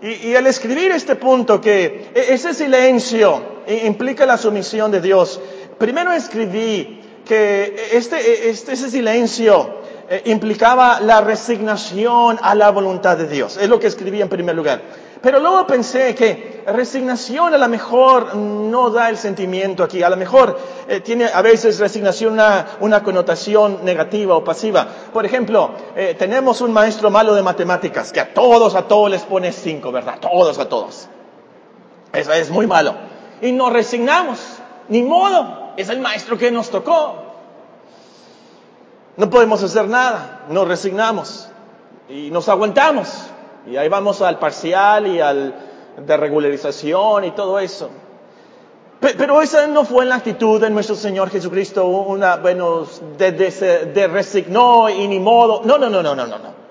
Y, 0.00 0.28
y 0.28 0.34
al 0.36 0.46
escribir 0.46 0.90
este 0.90 1.16
punto 1.16 1.60
que 1.60 2.10
e, 2.14 2.34
ese 2.34 2.54
silencio 2.54 3.54
implica 3.84 4.26
la 4.26 4.36
sumisión 4.36 4.90
de 4.90 5.00
Dios, 5.00 5.40
primero 5.78 6.12
escribí 6.12 7.00
que 7.24 7.88
este, 7.92 8.50
este, 8.50 8.72
ese 8.72 8.90
silencio 8.90 9.82
eh, 10.08 10.22
implicaba 10.26 11.00
la 11.00 11.22
resignación 11.22 12.38
a 12.42 12.54
la 12.54 12.70
voluntad 12.70 13.16
de 13.16 13.26
Dios. 13.26 13.56
Es 13.56 13.68
lo 13.68 13.80
que 13.80 13.86
escribí 13.86 14.20
en 14.20 14.28
primer 14.28 14.54
lugar. 14.54 14.82
Pero 15.24 15.40
luego 15.40 15.66
pensé 15.66 16.14
que 16.14 16.62
resignación 16.66 17.54
a 17.54 17.56
lo 17.56 17.66
mejor 17.66 18.36
no 18.36 18.90
da 18.90 19.08
el 19.08 19.16
sentimiento 19.16 19.82
aquí. 19.82 20.02
A 20.02 20.10
lo 20.10 20.18
mejor 20.18 20.58
eh, 20.86 21.00
tiene 21.00 21.24
a 21.24 21.40
veces 21.40 21.78
resignación 21.78 22.34
una, 22.34 23.02
connotación 23.02 23.86
negativa 23.86 24.36
o 24.36 24.44
pasiva. 24.44 24.86
Por 25.14 25.24
ejemplo, 25.24 25.70
eh, 25.96 26.14
tenemos 26.18 26.60
un 26.60 26.74
maestro 26.74 27.10
malo 27.10 27.34
de 27.34 27.42
matemáticas 27.42 28.12
que 28.12 28.20
a 28.20 28.34
todos, 28.34 28.74
a 28.74 28.86
todos 28.86 29.10
les 29.10 29.22
pone 29.22 29.50
cinco, 29.50 29.90
¿verdad? 29.90 30.18
Todos, 30.20 30.58
a 30.58 30.68
todos. 30.68 31.08
Eso 32.12 32.32
es 32.34 32.50
muy 32.50 32.66
malo. 32.66 32.94
Y 33.40 33.50
nos 33.52 33.72
resignamos. 33.72 34.40
Ni 34.90 35.02
modo. 35.02 35.72
Es 35.78 35.88
el 35.88 36.00
maestro 36.00 36.36
que 36.36 36.50
nos 36.50 36.68
tocó. 36.68 37.16
No 39.16 39.30
podemos 39.30 39.62
hacer 39.62 39.88
nada, 39.88 40.42
nos 40.50 40.68
resignamos 40.68 41.48
y 42.10 42.30
nos 42.30 42.46
aguantamos. 42.50 43.30
Y 43.66 43.76
ahí 43.76 43.88
vamos 43.88 44.20
al 44.22 44.38
parcial 44.38 45.06
y 45.06 45.20
al 45.20 45.54
de 45.96 46.16
regularización 46.16 47.24
y 47.24 47.30
todo 47.32 47.58
eso. 47.58 47.90
Pero 49.00 49.42
esa 49.42 49.66
no 49.66 49.84
fue 49.84 50.06
la 50.06 50.16
actitud 50.16 50.60
de 50.60 50.70
nuestro 50.70 50.96
Señor 50.96 51.28
Jesucristo, 51.28 51.84
una, 51.86 52.36
bueno, 52.36 52.86
de, 53.18 53.32
de, 53.32 54.06
resignó 54.06 54.88
y 54.88 55.06
ni 55.08 55.20
modo. 55.20 55.60
No, 55.64 55.76
no, 55.76 55.90
no, 55.90 56.02
no, 56.02 56.14
no, 56.14 56.26
no. 56.26 56.64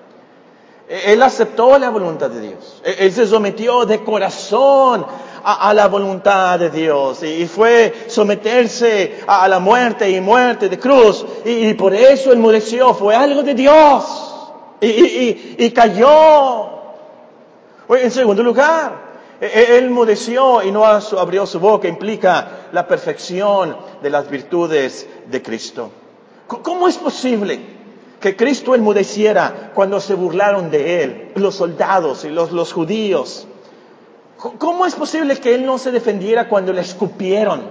Él 0.88 1.22
aceptó 1.22 1.78
la 1.78 1.90
voluntad 1.90 2.28
de 2.30 2.40
Dios. 2.40 2.82
Él 2.84 3.12
se 3.12 3.26
sometió 3.26 3.86
de 3.86 4.02
corazón 4.02 5.06
a, 5.44 5.72
la 5.74 5.88
voluntad 5.88 6.58
de 6.58 6.70
Dios 6.70 7.22
y, 7.22 7.46
fue 7.46 8.06
someterse 8.08 9.20
a, 9.26 9.46
la 9.46 9.60
muerte 9.60 10.10
y 10.10 10.20
muerte 10.20 10.68
de 10.68 10.78
cruz 10.78 11.24
y, 11.44 11.72
por 11.74 11.94
eso 11.94 12.32
enmudeció, 12.32 12.94
fue 12.94 13.14
algo 13.14 13.42
de 13.42 13.54
Dios 13.54 14.04
y, 14.80 15.70
cayó. 15.70 16.73
En 17.88 18.10
segundo 18.10 18.42
lugar, 18.42 19.14
e, 19.40 19.46
e, 19.46 19.78
él 19.78 19.84
enmudeció 19.86 20.62
y 20.62 20.70
no 20.70 20.84
abrió 20.84 21.46
su 21.46 21.60
boca, 21.60 21.88
implica 21.88 22.68
la 22.72 22.86
perfección 22.86 23.76
de 24.02 24.10
las 24.10 24.28
virtudes 24.30 25.06
de 25.26 25.42
Cristo. 25.42 25.90
¿Cómo 26.46 26.88
es 26.88 26.96
posible 26.96 27.60
que 28.20 28.36
Cristo 28.36 28.74
enmudeciera 28.74 29.72
cuando 29.74 30.00
se 30.00 30.14
burlaron 30.14 30.70
de 30.70 31.02
él, 31.02 31.32
los 31.36 31.56
soldados 31.56 32.24
y 32.24 32.30
los, 32.30 32.52
los 32.52 32.72
judíos? 32.72 33.46
¿Cómo 34.58 34.84
es 34.84 34.94
posible 34.94 35.36
que 35.36 35.54
él 35.54 35.64
no 35.64 35.78
se 35.78 35.90
defendiera 35.90 36.48
cuando 36.48 36.72
le 36.72 36.82
escupieron? 36.82 37.62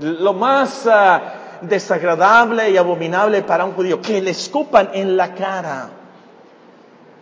Lo 0.00 0.32
más 0.32 0.86
ah, 0.86 1.60
desagradable 1.60 2.70
y 2.70 2.76
abominable 2.76 3.42
para 3.42 3.64
un 3.64 3.72
judío, 3.72 4.00
que 4.00 4.20
le 4.20 4.30
escupan 4.30 4.90
en 4.92 5.16
la 5.16 5.34
cara. 5.34 5.90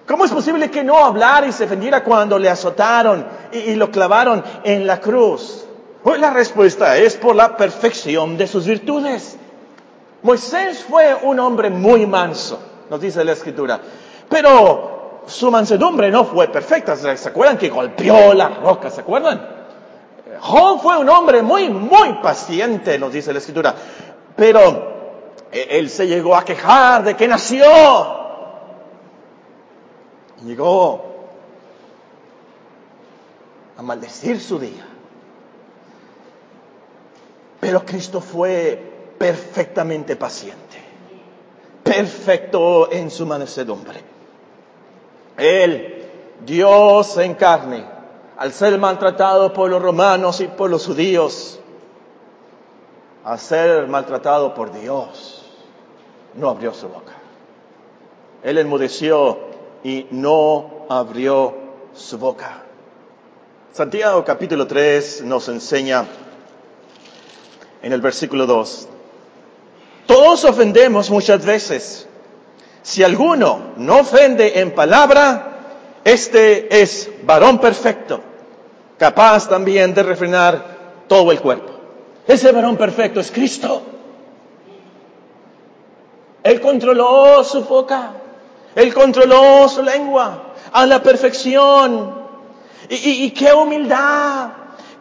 ¿Cómo 0.08 0.24
es 0.24 0.30
posible 0.30 0.70
que 0.70 0.82
no 0.82 0.96
hablara 0.96 1.46
y 1.46 1.52
se 1.52 1.64
defendiera 1.64 2.02
cuando 2.02 2.38
le 2.38 2.48
azotaron 2.48 3.26
y, 3.52 3.74
lo 3.74 3.90
clavaron 3.90 4.42
en 4.64 4.86
la 4.86 5.00
cruz? 5.00 5.66
Pues 6.02 6.18
la 6.18 6.30
respuesta 6.30 6.96
es 6.96 7.14
por 7.16 7.36
la 7.36 7.58
perfección 7.58 8.38
de 8.38 8.46
sus 8.46 8.66
virtudes. 8.66 9.36
Moisés 10.22 10.82
fue 10.88 11.14
un 11.22 11.38
hombre 11.38 11.68
muy 11.68 12.06
manso, 12.06 12.58
nos 12.88 13.02
dice 13.02 13.22
la 13.22 13.32
escritura. 13.32 13.78
Pero 14.30 15.20
su 15.26 15.50
mansedumbre 15.50 16.10
no 16.10 16.24
fue 16.24 16.48
perfecta. 16.48 16.96
¿Se 16.96 17.28
acuerdan 17.28 17.58
que 17.58 17.68
golpeó 17.68 18.32
la 18.32 18.48
roca? 18.48 18.88
¿Se 18.88 19.02
acuerdan? 19.02 19.46
Job 20.40 20.80
fue 20.80 20.96
un 20.96 21.10
hombre 21.10 21.42
muy, 21.42 21.68
muy 21.68 22.14
paciente, 22.22 22.98
nos 22.98 23.12
dice 23.12 23.30
la 23.30 23.40
escritura. 23.40 23.74
Pero 24.34 25.42
e, 25.52 25.68
él 25.78 25.90
se 25.90 26.06
llegó 26.06 26.34
a 26.34 26.46
quejar 26.46 27.04
de 27.04 27.14
que 27.14 27.28
nació. 27.28 28.27
Llegó 30.44 31.04
a 33.76 33.82
maldecir 33.82 34.40
su 34.40 34.58
día. 34.58 34.86
Pero 37.60 37.84
Cristo 37.84 38.20
fue 38.20 39.14
perfectamente 39.18 40.16
paciente, 40.16 40.78
perfecto 41.82 42.90
en 42.90 43.10
su 43.10 43.26
mansedumbre. 43.26 44.00
Él, 45.36 46.06
Dios 46.44 47.16
en 47.18 47.34
carne, 47.34 47.84
al 48.36 48.52
ser 48.52 48.78
maltratado 48.78 49.52
por 49.52 49.70
los 49.70 49.82
romanos 49.82 50.40
y 50.40 50.46
por 50.46 50.70
los 50.70 50.86
judíos, 50.86 51.58
a 53.24 53.36
ser 53.36 53.88
maltratado 53.88 54.54
por 54.54 54.72
Dios, 54.72 55.44
no 56.34 56.48
abrió 56.48 56.72
su 56.72 56.88
boca. 56.88 57.12
Él 58.42 58.58
enmudeció 58.58 59.47
y 59.84 60.06
no 60.10 60.86
abrió 60.88 61.54
su 61.94 62.18
boca. 62.18 62.62
Santiago 63.72 64.24
capítulo 64.24 64.66
3 64.66 65.22
nos 65.24 65.48
enseña 65.48 66.04
en 67.82 67.92
el 67.92 68.00
versículo 68.00 68.46
2, 68.46 68.88
todos 70.06 70.44
ofendemos 70.44 71.10
muchas 71.10 71.44
veces 71.44 72.08
Si 72.88 73.04
alguno 73.04 73.74
no 73.76 73.98
ofende 73.98 74.60
en 74.60 74.74
palabra, 74.74 76.00
este 76.04 76.80
es 76.80 77.10
varón 77.22 77.58
perfecto, 77.58 78.18
capaz 78.96 79.46
también 79.46 79.92
de 79.92 80.02
refrenar 80.02 81.04
todo 81.06 81.30
el 81.30 81.38
cuerpo. 81.38 81.70
Ese 82.26 82.50
varón 82.50 82.78
perfecto 82.78 83.20
es 83.20 83.30
Cristo. 83.30 83.82
Él 86.42 86.62
controló 86.62 87.44
su 87.44 87.62
boca, 87.64 88.12
él 88.74 88.94
controló 88.94 89.68
su 89.68 89.82
lengua 89.82 90.54
a 90.72 90.86
la 90.86 91.02
perfección. 91.02 92.16
Y, 92.90 93.30
qué 93.32 93.52
humildad, 93.52 94.48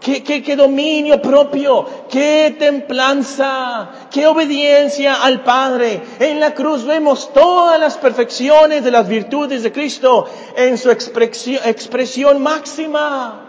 qué, 0.01 0.21
qué, 0.23 0.55
dominio 0.57 1.21
propio, 1.21 1.87
qué 2.09 2.55
templanza, 2.59 3.89
qué 4.11 4.27
obediencia 4.27 5.23
al 5.23 5.41
Padre. 5.41 6.01
En 6.19 6.39
la 6.39 6.53
cruz 6.53 6.83
vemos 6.83 7.31
todas 7.33 7.79
las 7.79 7.97
perfecciones 7.97 8.83
de 8.83 8.91
las 8.91 9.07
virtudes 9.07 9.63
de 9.63 9.71
Cristo 9.71 10.27
en 10.57 10.77
su 10.77 10.91
expresión, 10.91 11.61
expresión 11.65 12.41
máxima. 12.41 13.46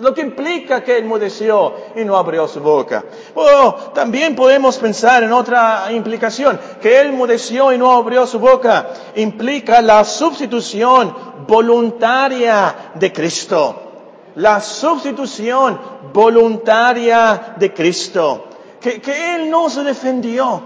Lo 0.00 0.12
que 0.12 0.22
implica 0.22 0.82
que 0.82 0.98
enmudeció 0.98 1.72
y 1.94 2.04
no 2.04 2.16
abrió 2.16 2.48
su 2.48 2.60
boca. 2.60 3.04
Oh, 3.34 3.74
también 3.94 4.34
podemos 4.34 4.76
pensar 4.76 5.22
en 5.22 5.32
otra 5.32 5.86
implicación, 5.92 6.58
que 6.82 7.00
él 7.00 7.08
enmudeció 7.08 7.72
y 7.72 7.78
no 7.78 7.92
abrió 7.92 8.26
su 8.26 8.40
boca. 8.40 8.88
Implica 9.14 9.80
la 9.80 10.04
sustitución 10.04 11.14
voluntaria 11.46 12.92
de 12.94 13.12
Cristo. 13.12 13.80
La 14.34 14.60
sustitución 14.60 15.78
voluntaria 16.12 17.54
de 17.56 17.72
Cristo. 17.72 18.46
Que, 18.80 19.00
que 19.00 19.36
Él 19.36 19.48
no 19.48 19.70
se 19.70 19.84
defendió. 19.84 20.60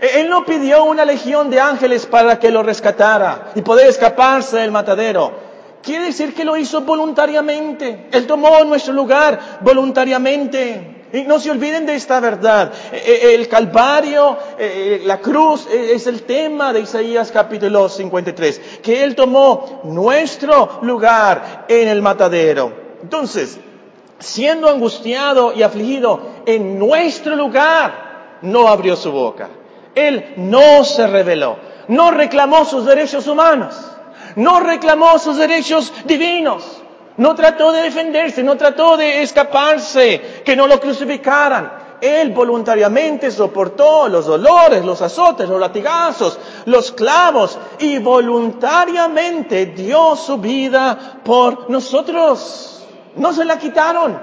Él 0.00 0.30
no 0.30 0.44
pidió 0.44 0.84
una 0.84 1.04
legión 1.04 1.50
de 1.50 1.60
ángeles 1.60 2.06
para 2.06 2.38
que 2.38 2.50
lo 2.50 2.62
rescatara 2.62 3.50
y 3.54 3.62
poder 3.62 3.88
escaparse 3.88 4.58
del 4.58 4.70
matadero. 4.70 5.47
Quiere 5.82 6.06
decir 6.06 6.34
que 6.34 6.44
lo 6.44 6.56
hizo 6.56 6.80
voluntariamente. 6.82 8.08
Él 8.12 8.26
tomó 8.26 8.62
nuestro 8.64 8.92
lugar 8.92 9.58
voluntariamente. 9.60 10.96
Y 11.12 11.22
no 11.22 11.38
se 11.40 11.50
olviden 11.50 11.86
de 11.86 11.94
esta 11.94 12.20
verdad. 12.20 12.72
E, 12.92 12.96
e, 12.98 13.34
el 13.34 13.48
Calvario, 13.48 14.36
e, 14.58 15.00
la 15.04 15.18
cruz 15.18 15.66
es 15.70 16.06
el 16.06 16.22
tema 16.22 16.72
de 16.72 16.80
Isaías 16.80 17.30
capítulo 17.32 17.88
53. 17.88 18.60
Que 18.82 19.04
Él 19.04 19.14
tomó 19.14 19.80
nuestro 19.84 20.80
lugar 20.82 21.64
en 21.68 21.88
el 21.88 22.02
matadero. 22.02 22.72
Entonces, 23.02 23.58
siendo 24.18 24.68
angustiado 24.68 25.54
y 25.54 25.62
afligido 25.62 26.20
en 26.44 26.78
nuestro 26.78 27.36
lugar, 27.36 28.38
no 28.42 28.68
abrió 28.68 28.96
su 28.96 29.10
boca. 29.10 29.48
Él 29.94 30.34
no 30.36 30.84
se 30.84 31.06
rebeló. 31.06 31.56
No 31.88 32.10
reclamó 32.10 32.66
sus 32.66 32.84
derechos 32.84 33.26
humanos 33.26 33.87
no 34.38 34.60
reclamó 34.60 35.18
sus 35.18 35.36
derechos 35.36 35.92
divinos, 36.04 36.64
no 37.16 37.34
trató 37.34 37.72
de 37.72 37.82
defenderse, 37.82 38.44
no 38.44 38.56
trató 38.56 38.96
de 38.96 39.22
escaparse, 39.22 40.42
que 40.44 40.54
no 40.54 40.68
lo 40.68 40.80
crucificaran. 40.80 41.72
Él 42.00 42.30
voluntariamente 42.30 43.32
soportó 43.32 44.08
los 44.08 44.26
dolores, 44.26 44.84
los 44.84 45.02
azotes, 45.02 45.48
los 45.48 45.58
latigazos, 45.58 46.38
los 46.66 46.92
clavos 46.92 47.58
y 47.80 47.98
voluntariamente 47.98 49.66
dio 49.66 50.14
su 50.14 50.38
vida 50.38 51.20
por 51.24 51.68
nosotros. 51.68 52.86
No 53.16 53.32
se 53.32 53.44
la 53.44 53.58
quitaron. 53.58 54.20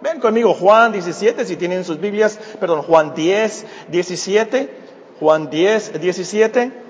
Ven 0.00 0.18
conmigo 0.18 0.54
Juan 0.54 0.90
17, 0.90 1.44
si 1.44 1.56
tienen 1.56 1.84
sus 1.84 2.00
Biblias, 2.00 2.36
perdón, 2.58 2.82
Juan 2.82 3.14
10, 3.14 3.66
17. 3.86 4.76
Juan 5.20 5.48
10, 5.48 6.00
17. 6.00 6.82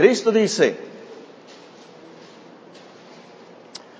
Cristo 0.00 0.32
dice, 0.32 0.74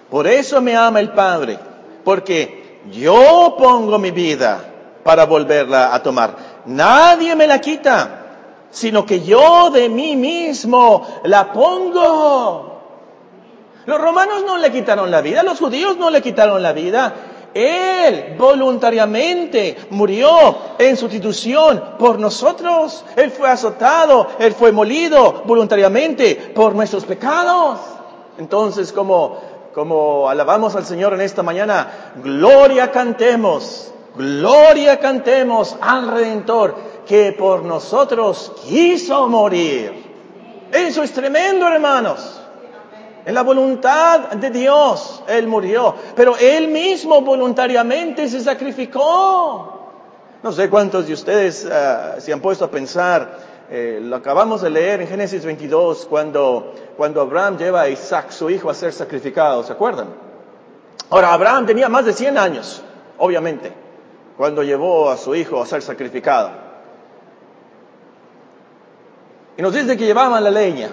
por 0.08 0.26
eso 0.26 0.62
me 0.62 0.74
ama 0.74 0.98
el 0.98 1.10
Padre, 1.10 1.58
porque 2.02 2.80
yo 2.90 3.54
pongo 3.58 3.98
mi 3.98 4.10
vida 4.10 4.64
para 5.04 5.26
volverla 5.26 5.94
a 5.94 6.02
tomar. 6.02 6.62
Nadie 6.64 7.36
me 7.36 7.46
la 7.46 7.60
quita, 7.60 8.24
sino 8.70 9.04
que 9.04 9.20
yo 9.20 9.68
de 9.68 9.90
mí 9.90 10.16
mismo 10.16 11.06
la 11.24 11.52
pongo. 11.52 12.80
Los 13.84 14.00
romanos 14.00 14.44
no 14.46 14.56
le 14.56 14.72
quitaron 14.72 15.10
la 15.10 15.20
vida, 15.20 15.42
los 15.42 15.58
judíos 15.58 15.98
no 15.98 16.08
le 16.08 16.22
quitaron 16.22 16.62
la 16.62 16.72
vida, 16.72 17.12
él 17.54 18.36
voluntariamente 18.38 19.76
murió 19.90 20.56
en 20.78 20.96
sustitución 20.96 21.82
por 21.98 22.18
nosotros. 22.18 23.04
Él 23.16 23.30
fue 23.30 23.50
azotado, 23.50 24.28
Él 24.38 24.52
fue 24.52 24.72
molido 24.72 25.42
voluntariamente 25.44 26.52
por 26.54 26.74
nuestros 26.74 27.04
pecados. 27.04 27.80
Entonces, 28.38 28.92
como, 28.92 29.38
como 29.74 30.28
alabamos 30.28 30.76
al 30.76 30.84
Señor 30.84 31.14
en 31.14 31.20
esta 31.22 31.42
mañana, 31.42 32.12
gloria 32.22 32.90
cantemos, 32.92 33.92
gloria 34.14 35.00
cantemos 35.00 35.76
al 35.80 36.08
Redentor 36.08 36.74
que 37.06 37.32
por 37.32 37.64
nosotros 37.64 38.52
quiso 38.64 39.28
morir. 39.28 40.08
Eso 40.72 41.02
es 41.02 41.12
tremendo, 41.12 41.66
hermanos. 41.66 42.39
En 43.24 43.34
la 43.34 43.42
voluntad 43.42 44.30
de 44.30 44.50
Dios, 44.50 45.22
Él 45.28 45.46
murió, 45.46 45.94
pero 46.16 46.36
Él 46.38 46.68
mismo 46.68 47.20
voluntariamente 47.20 48.28
se 48.28 48.40
sacrificó. 48.40 49.80
No 50.42 50.52
sé 50.52 50.70
cuántos 50.70 51.06
de 51.06 51.12
ustedes 51.12 51.66
ah, 51.66 52.16
se 52.18 52.32
han 52.32 52.40
puesto 52.40 52.64
a 52.64 52.70
pensar, 52.70 53.38
eh, 53.70 54.00
lo 54.02 54.16
acabamos 54.16 54.62
de 54.62 54.70
leer 54.70 55.02
en 55.02 55.08
Génesis 55.08 55.44
22, 55.44 56.06
cuando, 56.06 56.74
cuando 56.96 57.20
Abraham 57.20 57.58
lleva 57.58 57.82
a 57.82 57.88
Isaac, 57.88 58.30
su 58.30 58.48
hijo, 58.48 58.70
a 58.70 58.74
ser 58.74 58.92
sacrificado, 58.92 59.62
¿se 59.62 59.72
acuerdan? 59.72 60.08
Ahora, 61.10 61.34
Abraham 61.34 61.66
tenía 61.66 61.88
más 61.88 62.06
de 62.06 62.14
100 62.14 62.38
años, 62.38 62.82
obviamente, 63.18 63.72
cuando 64.36 64.62
llevó 64.62 65.10
a 65.10 65.18
su 65.18 65.34
hijo 65.34 65.60
a 65.60 65.66
ser 65.66 65.82
sacrificado. 65.82 66.52
Y 69.58 69.62
nos 69.62 69.74
dice 69.74 69.96
que 69.96 70.06
llevaban 70.06 70.42
la 70.42 70.50
leña, 70.50 70.88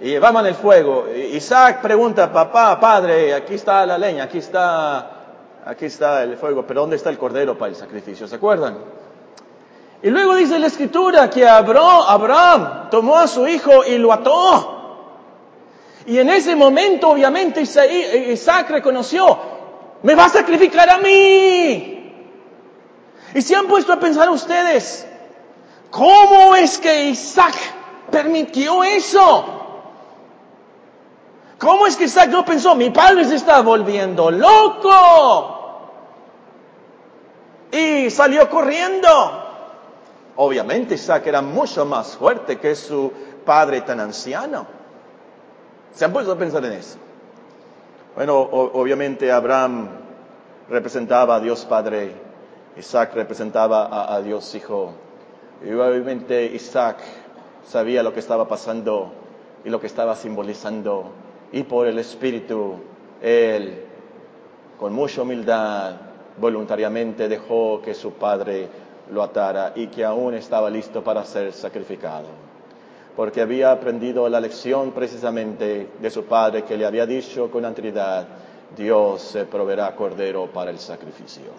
y 0.00 0.10
llevaban 0.10 0.46
el 0.46 0.54
fuego. 0.54 1.06
Isaac 1.08 1.80
pregunta, 1.80 2.32
papá, 2.32 2.78
padre, 2.78 3.34
aquí 3.34 3.54
está 3.54 3.84
la 3.84 3.98
leña, 3.98 4.24
aquí 4.24 4.38
está, 4.38 5.10
aquí 5.64 5.86
está 5.86 6.22
el 6.22 6.36
fuego, 6.36 6.64
pero 6.66 6.82
¿dónde 6.82 6.96
está 6.96 7.10
el 7.10 7.18
cordero 7.18 7.58
para 7.58 7.70
el 7.70 7.76
sacrificio? 7.76 8.28
¿Se 8.28 8.36
acuerdan? 8.36 8.78
Y 10.02 10.10
luego 10.10 10.36
dice 10.36 10.58
la 10.58 10.68
escritura 10.68 11.28
que 11.28 11.46
Abraham 11.48 12.88
tomó 12.90 13.16
a 13.16 13.26
su 13.26 13.46
hijo 13.48 13.84
y 13.84 13.98
lo 13.98 14.12
ató. 14.12 14.74
Y 16.06 16.18
en 16.18 16.30
ese 16.30 16.54
momento, 16.54 17.10
obviamente, 17.10 17.60
Isaac 17.62 18.70
reconoció, 18.70 19.38
me 20.02 20.14
va 20.14 20.26
a 20.26 20.28
sacrificar 20.28 20.88
a 20.88 20.98
mí. 20.98 21.94
Y 23.34 23.42
se 23.42 23.56
han 23.56 23.66
puesto 23.66 23.92
a 23.92 24.00
pensar 24.00 24.30
ustedes, 24.30 25.06
¿cómo 25.90 26.54
es 26.54 26.78
que 26.78 27.10
Isaac 27.10 27.54
permitió 28.10 28.84
eso? 28.84 29.57
¿Cómo 31.58 31.86
es 31.86 31.96
que 31.96 32.04
Isaac 32.04 32.30
no 32.30 32.44
pensó, 32.44 32.76
mi 32.76 32.90
padre 32.90 33.24
se 33.24 33.34
está 33.34 33.60
volviendo 33.62 34.30
loco? 34.30 35.56
Y 37.72 38.10
salió 38.10 38.48
corriendo. 38.48 39.08
Obviamente 40.36 40.94
Isaac 40.94 41.26
era 41.26 41.42
mucho 41.42 41.84
más 41.84 42.16
fuerte 42.16 42.58
que 42.58 42.76
su 42.76 43.12
padre 43.44 43.80
tan 43.80 43.98
anciano. 43.98 44.66
¿Se 45.92 46.04
han 46.04 46.12
puesto 46.12 46.30
a 46.32 46.38
pensar 46.38 46.64
en 46.64 46.74
eso? 46.74 46.96
Bueno, 48.14 48.38
obviamente 48.38 49.32
Abraham 49.32 49.88
representaba 50.68 51.36
a 51.36 51.40
Dios 51.40 51.64
Padre, 51.64 52.12
Isaac 52.76 53.14
representaba 53.14 54.14
a 54.14 54.20
Dios 54.20 54.54
Hijo. 54.54 54.92
Y 55.64 55.72
obviamente 55.72 56.44
Isaac 56.46 56.98
sabía 57.66 58.04
lo 58.04 58.12
que 58.14 58.20
estaba 58.20 58.46
pasando 58.46 59.12
y 59.64 59.70
lo 59.70 59.80
que 59.80 59.88
estaba 59.88 60.14
simbolizando 60.14 61.10
y 61.52 61.62
por 61.62 61.86
el 61.86 61.98
Espíritu, 61.98 62.74
Él, 63.22 63.84
con 64.78 64.92
mucha 64.92 65.22
humildad, 65.22 65.94
voluntariamente 66.38 67.28
dejó 67.28 67.80
que 67.82 67.94
su 67.94 68.12
padre 68.12 68.68
lo 69.10 69.22
atara 69.22 69.72
y 69.74 69.88
que 69.88 70.04
aún 70.04 70.34
estaba 70.34 70.70
listo 70.70 71.02
para 71.02 71.24
ser 71.24 71.52
sacrificado. 71.52 72.26
Porque 73.16 73.40
había 73.40 73.72
aprendido 73.72 74.28
la 74.28 74.40
lección 74.40 74.92
precisamente 74.92 75.88
de 76.00 76.10
su 76.10 76.24
padre 76.24 76.62
que 76.62 76.76
le 76.76 76.86
había 76.86 77.06
dicho 77.06 77.50
con 77.50 77.64
anterioridad, 77.64 78.26
Dios 78.76 79.22
se 79.22 79.44
proveerá 79.46 79.94
cordero 79.96 80.46
para 80.46 80.70
el 80.70 80.78
sacrificio. 80.78 81.50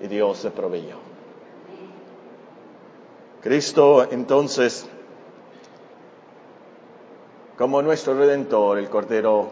Y 0.00 0.06
Dios 0.08 0.38
se 0.38 0.50
proveyó. 0.50 0.96
Cristo 3.40 4.06
entonces 4.10 4.86
como 7.58 7.82
nuestro 7.82 8.14
redentor, 8.14 8.78
el 8.78 8.88
cordero 8.88 9.50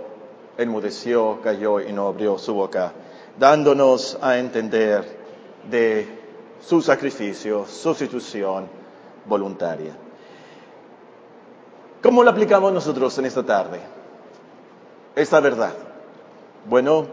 enmudeció, 0.56 1.40
cayó 1.42 1.80
y 1.80 1.92
no 1.92 2.06
abrió 2.06 2.38
su 2.38 2.54
boca. 2.54 2.92
dándonos 3.36 4.16
a 4.22 4.38
entender 4.38 5.04
de 5.68 6.08
su 6.62 6.80
sacrificio, 6.80 7.66
sustitución 7.66 8.66
voluntaria. 9.26 9.94
¿Cómo 12.02 12.24
lo 12.24 12.30
aplicamos 12.30 12.72
nosotros 12.72 13.18
en 13.18 13.26
esta 13.26 13.44
tarde? 13.44 13.80
Esta 15.14 15.40
verdad. 15.40 15.74
Bueno, 16.64 17.08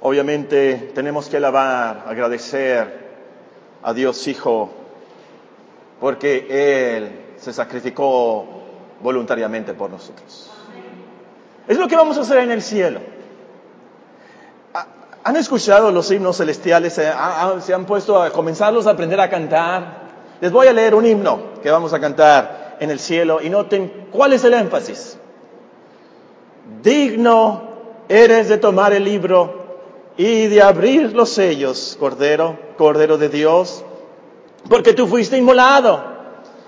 obviamente 0.00 0.92
tenemos 0.94 1.28
que 1.28 1.36
alabar, 1.36 2.04
agradecer 2.06 3.10
a 3.82 3.92
Dios 3.92 4.26
Hijo, 4.28 4.70
porque 6.00 6.96
Él 6.96 7.34
se 7.36 7.52
sacrificó 7.52 8.59
voluntariamente 9.02 9.74
por 9.74 9.90
nosotros. 9.90 10.50
Es 11.66 11.78
lo 11.78 11.88
que 11.88 11.96
vamos 11.96 12.18
a 12.18 12.22
hacer 12.22 12.38
en 12.38 12.50
el 12.50 12.62
cielo. 12.62 13.00
¿Han 15.22 15.36
escuchado 15.36 15.92
los 15.92 16.10
himnos 16.10 16.38
celestiales? 16.38 16.94
¿Se 16.94 17.74
han 17.74 17.84
puesto 17.84 18.20
a 18.20 18.30
comenzarlos 18.30 18.86
a 18.86 18.90
aprender 18.90 19.20
a 19.20 19.28
cantar? 19.28 20.10
Les 20.40 20.50
voy 20.50 20.66
a 20.66 20.72
leer 20.72 20.94
un 20.94 21.04
himno 21.04 21.60
que 21.62 21.70
vamos 21.70 21.92
a 21.92 22.00
cantar 22.00 22.78
en 22.80 22.90
el 22.90 22.98
cielo 22.98 23.40
y 23.42 23.50
noten 23.50 24.08
cuál 24.10 24.32
es 24.32 24.42
el 24.44 24.54
énfasis. 24.54 25.18
Digno 26.82 27.68
eres 28.08 28.48
de 28.48 28.56
tomar 28.56 28.92
el 28.94 29.04
libro 29.04 29.60
y 30.16 30.46
de 30.46 30.62
abrir 30.62 31.14
los 31.14 31.30
sellos, 31.30 31.96
Cordero, 32.00 32.58
Cordero 32.76 33.18
de 33.18 33.28
Dios, 33.28 33.84
porque 34.68 34.94
tú 34.94 35.06
fuiste 35.06 35.36
inmolado 35.36 36.09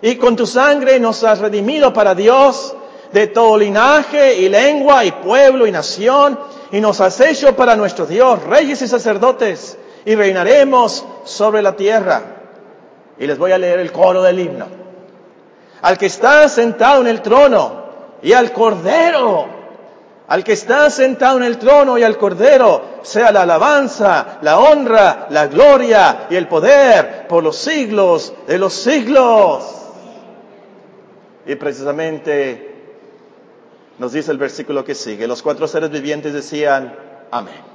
y 0.02 0.16
con 0.16 0.36
tu 0.36 0.46
sangre 0.46 0.98
nos 0.98 1.22
has 1.24 1.38
redimido 1.38 1.92
para 1.92 2.14
Dios 2.14 2.74
de 3.12 3.28
todo 3.28 3.56
linaje 3.56 4.34
y 4.38 4.48
lengua 4.48 5.04
y 5.04 5.12
pueblo 5.12 5.66
y 5.66 5.70
nación 5.70 6.38
y 6.72 6.80
nos 6.80 7.00
has 7.00 7.20
hecho 7.20 7.54
para 7.54 7.76
nuestro 7.76 8.06
Dios 8.06 8.42
reyes 8.42 8.82
y 8.82 8.88
sacerdotes 8.88 9.78
y 10.04 10.14
reinaremos 10.14 11.04
sobre 11.24 11.62
la 11.62 11.76
tierra. 11.76 12.22
Y 13.18 13.26
les 13.26 13.38
voy 13.38 13.52
a 13.52 13.58
leer 13.58 13.78
el 13.78 13.92
coro 13.92 14.22
del 14.22 14.40
himno. 14.40 14.66
Al 15.82 15.96
que 15.96 16.06
está 16.06 16.48
sentado 16.48 17.00
en 17.00 17.06
el 17.06 17.22
trono 17.22 17.82
y 18.22 18.32
al 18.32 18.52
cordero 18.52 19.62
al 20.32 20.44
que 20.44 20.52
está 20.54 20.88
sentado 20.88 21.36
en 21.36 21.42
el 21.42 21.58
trono 21.58 21.98
y 21.98 22.02
al 22.04 22.16
Cordero, 22.16 23.00
sea 23.02 23.32
la 23.32 23.42
alabanza, 23.42 24.38
la 24.40 24.60
honra, 24.60 25.26
la 25.28 25.46
gloria 25.46 26.26
y 26.30 26.36
el 26.36 26.48
poder 26.48 27.26
por 27.28 27.42
los 27.42 27.58
siglos 27.58 28.32
de 28.46 28.56
los 28.56 28.72
siglos. 28.72 29.81
Y 31.46 31.54
precisamente 31.56 32.74
nos 33.98 34.12
dice 34.12 34.30
el 34.30 34.38
versículo 34.38 34.84
que 34.84 34.94
sigue, 34.94 35.26
los 35.26 35.42
cuatro 35.42 35.68
seres 35.68 35.90
vivientes 35.90 36.32
decían, 36.32 36.94
amén. 37.30 37.72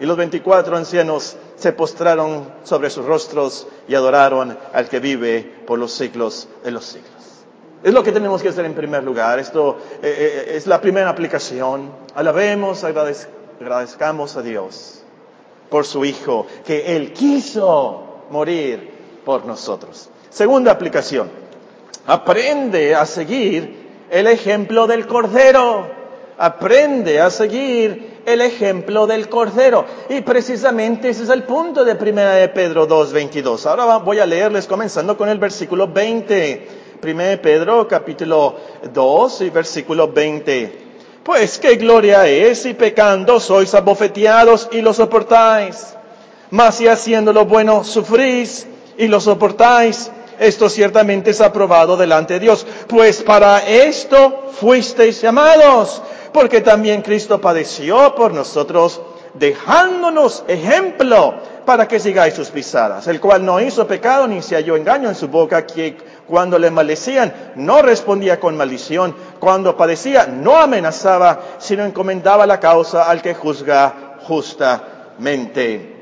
Y 0.00 0.06
los 0.06 0.16
veinticuatro 0.16 0.76
ancianos 0.76 1.36
se 1.56 1.72
postraron 1.72 2.50
sobre 2.64 2.88
sus 2.88 3.04
rostros 3.04 3.66
y 3.86 3.94
adoraron 3.94 4.56
al 4.72 4.88
que 4.88 4.98
vive 4.98 5.42
por 5.66 5.78
los 5.78 5.92
siglos 5.92 6.48
de 6.64 6.70
los 6.70 6.86
siglos. 6.86 7.10
Es 7.82 7.92
lo 7.92 8.02
que 8.02 8.12
tenemos 8.12 8.42
que 8.42 8.48
hacer 8.48 8.64
en 8.64 8.74
primer 8.74 9.04
lugar. 9.04 9.38
Esto 9.38 9.78
eh, 10.02 10.46
eh, 10.48 10.56
es 10.56 10.66
la 10.66 10.80
primera 10.80 11.10
aplicación. 11.10 11.90
Alabemos, 12.14 12.82
agradezcamos 12.84 14.36
a 14.36 14.42
Dios 14.42 15.02
por 15.68 15.86
su 15.86 16.04
Hijo, 16.04 16.46
que 16.64 16.96
Él 16.96 17.12
quiso 17.12 18.24
morir 18.30 18.90
por 19.24 19.44
nosotros. 19.44 20.08
Segunda 20.30 20.72
aplicación. 20.72 21.39
Aprende 22.06 22.94
a 22.94 23.06
seguir 23.06 24.06
el 24.10 24.26
ejemplo 24.26 24.86
del 24.86 25.06
Cordero. 25.06 25.86
Aprende 26.38 27.20
a 27.20 27.30
seguir 27.30 28.22
el 28.24 28.40
ejemplo 28.40 29.06
del 29.06 29.28
Cordero. 29.28 29.84
Y 30.08 30.20
precisamente 30.22 31.10
ese 31.10 31.24
es 31.24 31.28
el 31.28 31.42
punto 31.44 31.84
de 31.84 31.94
primera 31.94 32.32
de 32.34 32.48
Pedro 32.48 32.88
2.22. 32.88 33.66
Ahora 33.66 33.98
voy 33.98 34.18
a 34.18 34.26
leerles 34.26 34.66
comenzando 34.66 35.16
con 35.16 35.28
el 35.28 35.38
versículo 35.38 35.88
20. 35.88 36.80
1 37.02 37.42
Pedro 37.42 37.88
capítulo 37.88 38.56
2 38.92 39.40
y 39.42 39.50
versículo 39.50 40.08
20. 40.08 40.90
Pues 41.24 41.58
qué 41.58 41.76
gloria 41.76 42.26
es 42.26 42.62
si 42.62 42.74
pecando 42.74 43.40
sois 43.40 43.74
abofeteados 43.74 44.68
y 44.72 44.80
lo 44.80 44.92
soportáis. 44.92 45.94
Mas 46.50 46.76
si 46.76 46.88
haciendo 46.88 47.32
lo 47.32 47.44
bueno 47.44 47.84
sufrís 47.84 48.66
y 48.98 49.06
lo 49.06 49.20
soportáis, 49.20 50.10
esto 50.40 50.70
ciertamente 50.70 51.30
es 51.30 51.40
aprobado 51.42 51.98
delante 51.98 52.34
de 52.34 52.40
Dios. 52.40 52.66
Pues 52.88 53.22
para 53.22 53.58
esto 53.58 54.50
fuisteis 54.58 55.20
llamados, 55.20 56.02
porque 56.32 56.62
también 56.62 57.02
Cristo 57.02 57.40
padeció 57.40 58.14
por 58.14 58.32
nosotros, 58.32 59.02
dejándonos 59.34 60.42
ejemplo 60.48 61.34
para 61.66 61.86
que 61.86 62.00
sigáis 62.00 62.32
sus 62.34 62.48
pisadas, 62.48 63.06
el 63.06 63.20
cual 63.20 63.44
no 63.44 63.60
hizo 63.60 63.86
pecado 63.86 64.26
ni 64.26 64.40
se 64.40 64.56
halló 64.56 64.76
engaño 64.76 65.10
en 65.10 65.14
su 65.14 65.28
boca, 65.28 65.66
que 65.66 65.98
cuando 66.26 66.58
le 66.58 66.70
maldecían 66.70 67.52
no 67.56 67.82
respondía 67.82 68.40
con 68.40 68.56
maldición, 68.56 69.14
cuando 69.38 69.76
padecía 69.76 70.26
no 70.26 70.56
amenazaba, 70.56 71.38
sino 71.58 71.84
encomendaba 71.84 72.46
la 72.46 72.58
causa 72.58 73.10
al 73.10 73.20
que 73.20 73.34
juzga 73.34 74.16
justamente. 74.22 75.96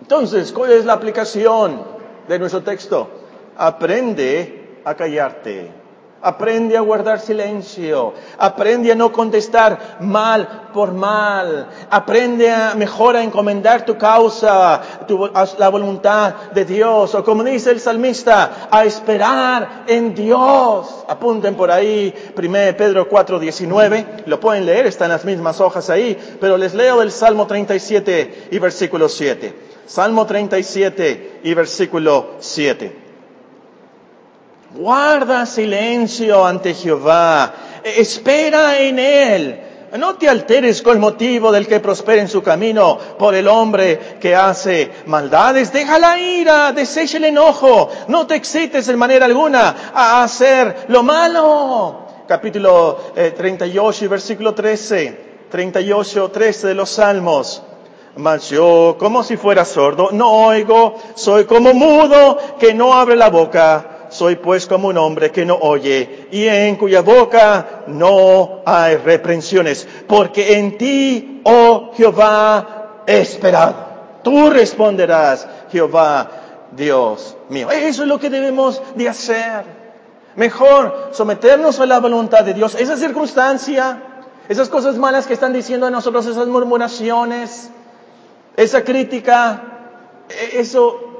Entonces, 0.00 0.50
¿cuál 0.50 0.72
es 0.72 0.86
la 0.86 0.94
aplicación 0.94 1.91
de 2.28 2.38
nuestro 2.38 2.62
texto? 2.62 3.08
Aprende 3.56 4.80
a 4.84 4.94
callarte. 4.94 5.82
Aprende 6.24 6.76
a 6.76 6.80
guardar 6.80 7.18
silencio. 7.18 8.14
Aprende 8.38 8.92
a 8.92 8.94
no 8.94 9.10
contestar 9.10 9.96
mal 10.00 10.70
por 10.72 10.92
mal. 10.92 11.68
Aprende 11.90 12.48
a 12.48 12.76
mejor 12.76 13.16
a 13.16 13.24
encomendar 13.24 13.84
tu 13.84 13.98
causa, 13.98 14.74
a 14.76 15.46
la 15.58 15.68
voluntad 15.68 16.34
de 16.54 16.64
Dios. 16.64 17.12
O 17.16 17.24
como 17.24 17.42
dice 17.42 17.72
el 17.72 17.80
salmista, 17.80 18.68
a 18.70 18.84
esperar 18.84 19.82
en 19.88 20.14
Dios. 20.14 21.04
Apunten 21.08 21.56
por 21.56 21.72
ahí, 21.72 22.14
1 22.36 22.52
Pedro 22.78 23.08
4, 23.08 23.40
19. 23.40 24.06
Lo 24.26 24.38
pueden 24.38 24.64
leer, 24.64 24.86
están 24.86 25.08
las 25.08 25.24
mismas 25.24 25.60
hojas 25.60 25.90
ahí. 25.90 26.16
Pero 26.40 26.56
les 26.56 26.72
leo 26.72 27.02
el 27.02 27.10
Salmo 27.10 27.48
37 27.48 28.48
y 28.52 28.58
versículo 28.60 29.08
7. 29.08 29.71
Salmo 29.86 30.26
37 30.26 31.40
y 31.42 31.54
versículo 31.54 32.36
7. 32.38 33.02
Guarda 34.74 35.44
silencio 35.44 36.46
ante 36.46 36.72
Jehová, 36.74 37.52
espera 37.84 38.78
en 38.80 38.98
Él. 38.98 39.60
No 39.98 40.14
te 40.14 40.26
alteres 40.26 40.80
con 40.80 40.94
el 40.94 41.00
motivo 41.00 41.52
del 41.52 41.66
que 41.66 41.78
prospera 41.78 42.22
en 42.22 42.28
su 42.28 42.42
camino 42.42 42.98
por 43.18 43.34
el 43.34 43.46
hombre 43.46 44.16
que 44.18 44.34
hace 44.34 44.90
maldades. 45.04 45.70
Deja 45.70 45.98
la 45.98 46.18
ira, 46.18 46.72
desecha 46.72 47.18
el 47.18 47.24
enojo. 47.24 47.90
No 48.08 48.26
te 48.26 48.36
excites 48.36 48.88
en 48.88 48.98
manera 48.98 49.26
alguna 49.26 49.92
a 49.92 50.22
hacer 50.22 50.86
lo 50.88 51.02
malo. 51.02 52.06
Capítulo 52.26 53.12
38 53.14 54.02
eh, 54.02 54.06
y 54.06 54.08
versículo 54.08 54.54
13. 54.54 55.32
38, 55.50 56.30
13 56.30 56.68
de 56.68 56.74
los 56.74 56.88
Salmos. 56.88 57.62
Mas 58.16 58.50
yo, 58.50 58.96
como 58.98 59.22
si 59.22 59.36
fuera 59.36 59.64
sordo, 59.64 60.10
no 60.12 60.30
oigo, 60.46 60.96
soy 61.14 61.44
como 61.44 61.72
mudo 61.72 62.38
que 62.58 62.74
no 62.74 62.92
abre 62.92 63.16
la 63.16 63.30
boca 63.30 63.92
soy 64.12 64.36
pues 64.36 64.66
como 64.66 64.88
un 64.88 64.98
hombre 64.98 65.30
que 65.30 65.44
no 65.44 65.56
oye 65.56 66.28
y 66.30 66.46
en 66.46 66.76
cuya 66.76 67.00
boca 67.00 67.84
no 67.86 68.60
hay 68.64 68.96
reprensiones, 68.96 69.88
porque 70.06 70.58
en 70.58 70.76
ti, 70.78 71.40
oh 71.44 71.90
Jehová, 71.96 73.02
he 73.06 73.20
esperado. 73.20 73.74
Tú 74.22 74.50
responderás, 74.50 75.48
Jehová, 75.70 76.30
Dios 76.70 77.36
mío. 77.48 77.70
Eso 77.70 78.02
es 78.02 78.08
lo 78.08 78.20
que 78.20 78.30
debemos 78.30 78.80
de 78.94 79.08
hacer. 79.08 79.64
Mejor 80.36 81.10
someternos 81.12 81.80
a 81.80 81.86
la 81.86 81.98
voluntad 81.98 82.44
de 82.44 82.54
Dios. 82.54 82.74
Esa 82.74 82.96
circunstancia, 82.96 84.02
esas 84.48 84.68
cosas 84.68 84.96
malas 84.96 85.26
que 85.26 85.34
están 85.34 85.52
diciendo 85.52 85.86
a 85.86 85.90
nosotros, 85.90 86.26
esas 86.26 86.46
murmuraciones, 86.46 87.70
esa 88.56 88.84
crítica, 88.84 89.62
e-, 90.28 90.60
eso 90.60 91.12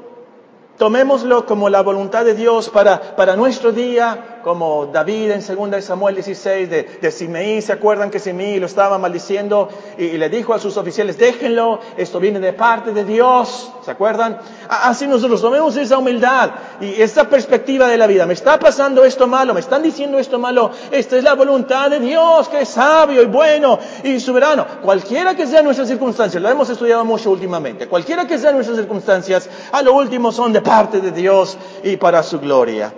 Tomémoslo 0.77 1.45
como 1.45 1.69
la 1.69 1.81
voluntad 1.81 2.25
de 2.25 2.33
Dios 2.33 2.69
para, 2.69 3.15
para 3.15 3.35
nuestro 3.35 3.71
día, 3.71 4.32
como 4.43 4.87
David 4.87 5.31
en 5.31 5.71
2 5.71 5.83
Samuel 5.83 6.15
16 6.15 6.69
de, 6.69 6.83
de 7.01 7.11
Simeí, 7.11 7.61
¿se 7.61 7.71
acuerdan 7.71 8.11
que 8.11 8.19
Simeí 8.19 8.59
lo 8.59 8.65
estaba 8.65 8.97
maldiciendo 8.97 9.69
y, 9.97 10.17
le 10.17 10.29
dijo 10.29 10.53
a 10.53 10.59
sus 10.59 10.75
oficiales, 10.77 11.17
déjenlo, 11.17 11.79
esto 11.97 12.19
viene 12.19 12.39
de 12.39 12.53
parte 12.53 12.91
de 12.91 13.05
Dios, 13.05 13.71
¿se 13.83 13.91
acuerdan? 13.91 14.37
Así 14.67 15.07
nosotros 15.07 15.41
tomemos 15.41 15.75
esa 15.77 15.97
humildad 15.97 16.51
y 16.81 17.01
esta 17.01 17.29
perspectiva 17.29 17.87
de 17.87 17.97
la 17.97 18.05
vida, 18.05 18.25
me 18.25 18.33
está 18.33 18.59
pasando 18.59 19.05
esto 19.05 19.27
malo, 19.27 19.53
me 19.53 19.61
están 19.61 19.81
diciendo 19.81 20.19
esto 20.19 20.37
malo, 20.37 20.71
esta 20.91 21.17
es 21.17 21.23
la 21.23 21.33
voluntad 21.33 21.89
de 21.89 21.99
Dios, 21.99 22.49
que 22.49 22.61
es 22.61 22.69
sabio 22.69 23.21
y 23.21 23.27
bueno 23.27 23.79
y 24.03 24.19
soberano. 24.19 24.65
Cualquiera 24.81 25.35
que 25.35 25.47
sean 25.47 25.63
nuestras 25.65 25.87
circunstancias, 25.87 26.43
lo 26.43 26.49
hemos 26.49 26.69
estudiado 26.69 27.05
mucho 27.05 27.31
últimamente, 27.31 27.87
cualquiera 27.87 28.27
que 28.27 28.37
sean 28.37 28.55
nuestras 28.55 28.77
circunstancias, 28.77 29.49
a 29.71 29.81
lo 29.81 29.93
último 29.93 30.31
son 30.31 30.51
de 30.51 30.61
parte 30.61 30.99
de 30.99 31.11
Dios 31.11 31.57
y 31.83 31.95
para 31.95 32.21
su 32.23 32.39
gloria. 32.39 32.93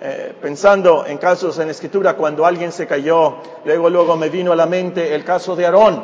Eh, 0.00 0.32
pensando 0.40 1.04
en 1.04 1.18
casos 1.18 1.58
en 1.58 1.70
escritura 1.70 2.14
cuando 2.14 2.46
alguien 2.46 2.70
se 2.70 2.86
cayó, 2.86 3.38
luego 3.64 3.90
luego 3.90 4.16
me 4.16 4.28
vino 4.28 4.52
a 4.52 4.56
la 4.56 4.66
mente 4.66 5.12
el 5.12 5.24
caso 5.24 5.56
de 5.56 5.66
Aarón, 5.66 6.00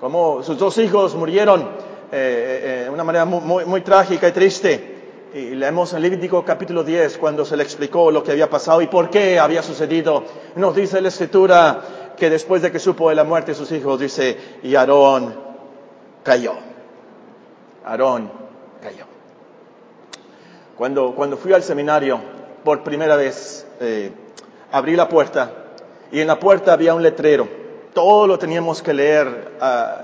como 0.00 0.42
sus 0.42 0.58
dos 0.58 0.76
hijos 0.78 1.14
murieron 1.14 1.68
eh, 2.10 2.80
de 2.84 2.90
una 2.90 3.04
manera 3.04 3.24
muy, 3.24 3.64
muy, 3.64 3.80
trágica 3.82 4.26
y 4.26 4.32
triste. 4.32 4.88
Y 5.34 5.54
leemos 5.54 5.92
en 5.92 6.02
Levítico 6.02 6.44
capítulo 6.44 6.82
10 6.82 7.16
cuando 7.18 7.44
se 7.44 7.56
le 7.56 7.62
explicó 7.62 8.10
lo 8.10 8.24
que 8.24 8.32
había 8.32 8.50
pasado 8.50 8.82
y 8.82 8.88
por 8.88 9.08
qué 9.08 9.38
había 9.38 9.62
sucedido. 9.62 10.24
Nos 10.56 10.74
dice 10.74 11.00
la 11.00 11.08
escritura 11.08 11.80
que 12.16 12.28
después 12.28 12.60
de 12.60 12.72
que 12.72 12.80
supo 12.80 13.08
de 13.08 13.14
la 13.14 13.24
muerte 13.24 13.52
de 13.52 13.54
sus 13.54 13.70
hijos, 13.70 14.00
dice, 14.00 14.36
y 14.64 14.74
Aarón 14.74 15.32
cayó. 16.24 16.54
Aarón 17.84 18.30
cayó. 18.82 19.04
Cuando, 20.76 21.14
cuando 21.14 21.36
fui 21.36 21.52
al 21.52 21.62
seminario 21.62 22.41
por 22.64 22.82
primera 22.82 23.16
vez, 23.16 23.66
eh, 23.80 24.12
abrí 24.70 24.96
la 24.96 25.08
puerta 25.08 25.52
y 26.10 26.20
en 26.20 26.26
la 26.26 26.38
puerta 26.38 26.72
había 26.72 26.94
un 26.94 27.02
letrero. 27.02 27.48
Todo 27.94 28.26
lo 28.26 28.38
teníamos 28.38 28.82
que 28.82 28.94
leer, 28.94 29.52
ah, 29.60 30.02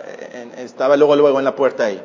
estaba 0.59 0.97
luego, 0.97 1.17
luego 1.17 1.39
en 1.39 1.45
la 1.45 1.55
puerta 1.55 1.85
ahí. 1.85 2.03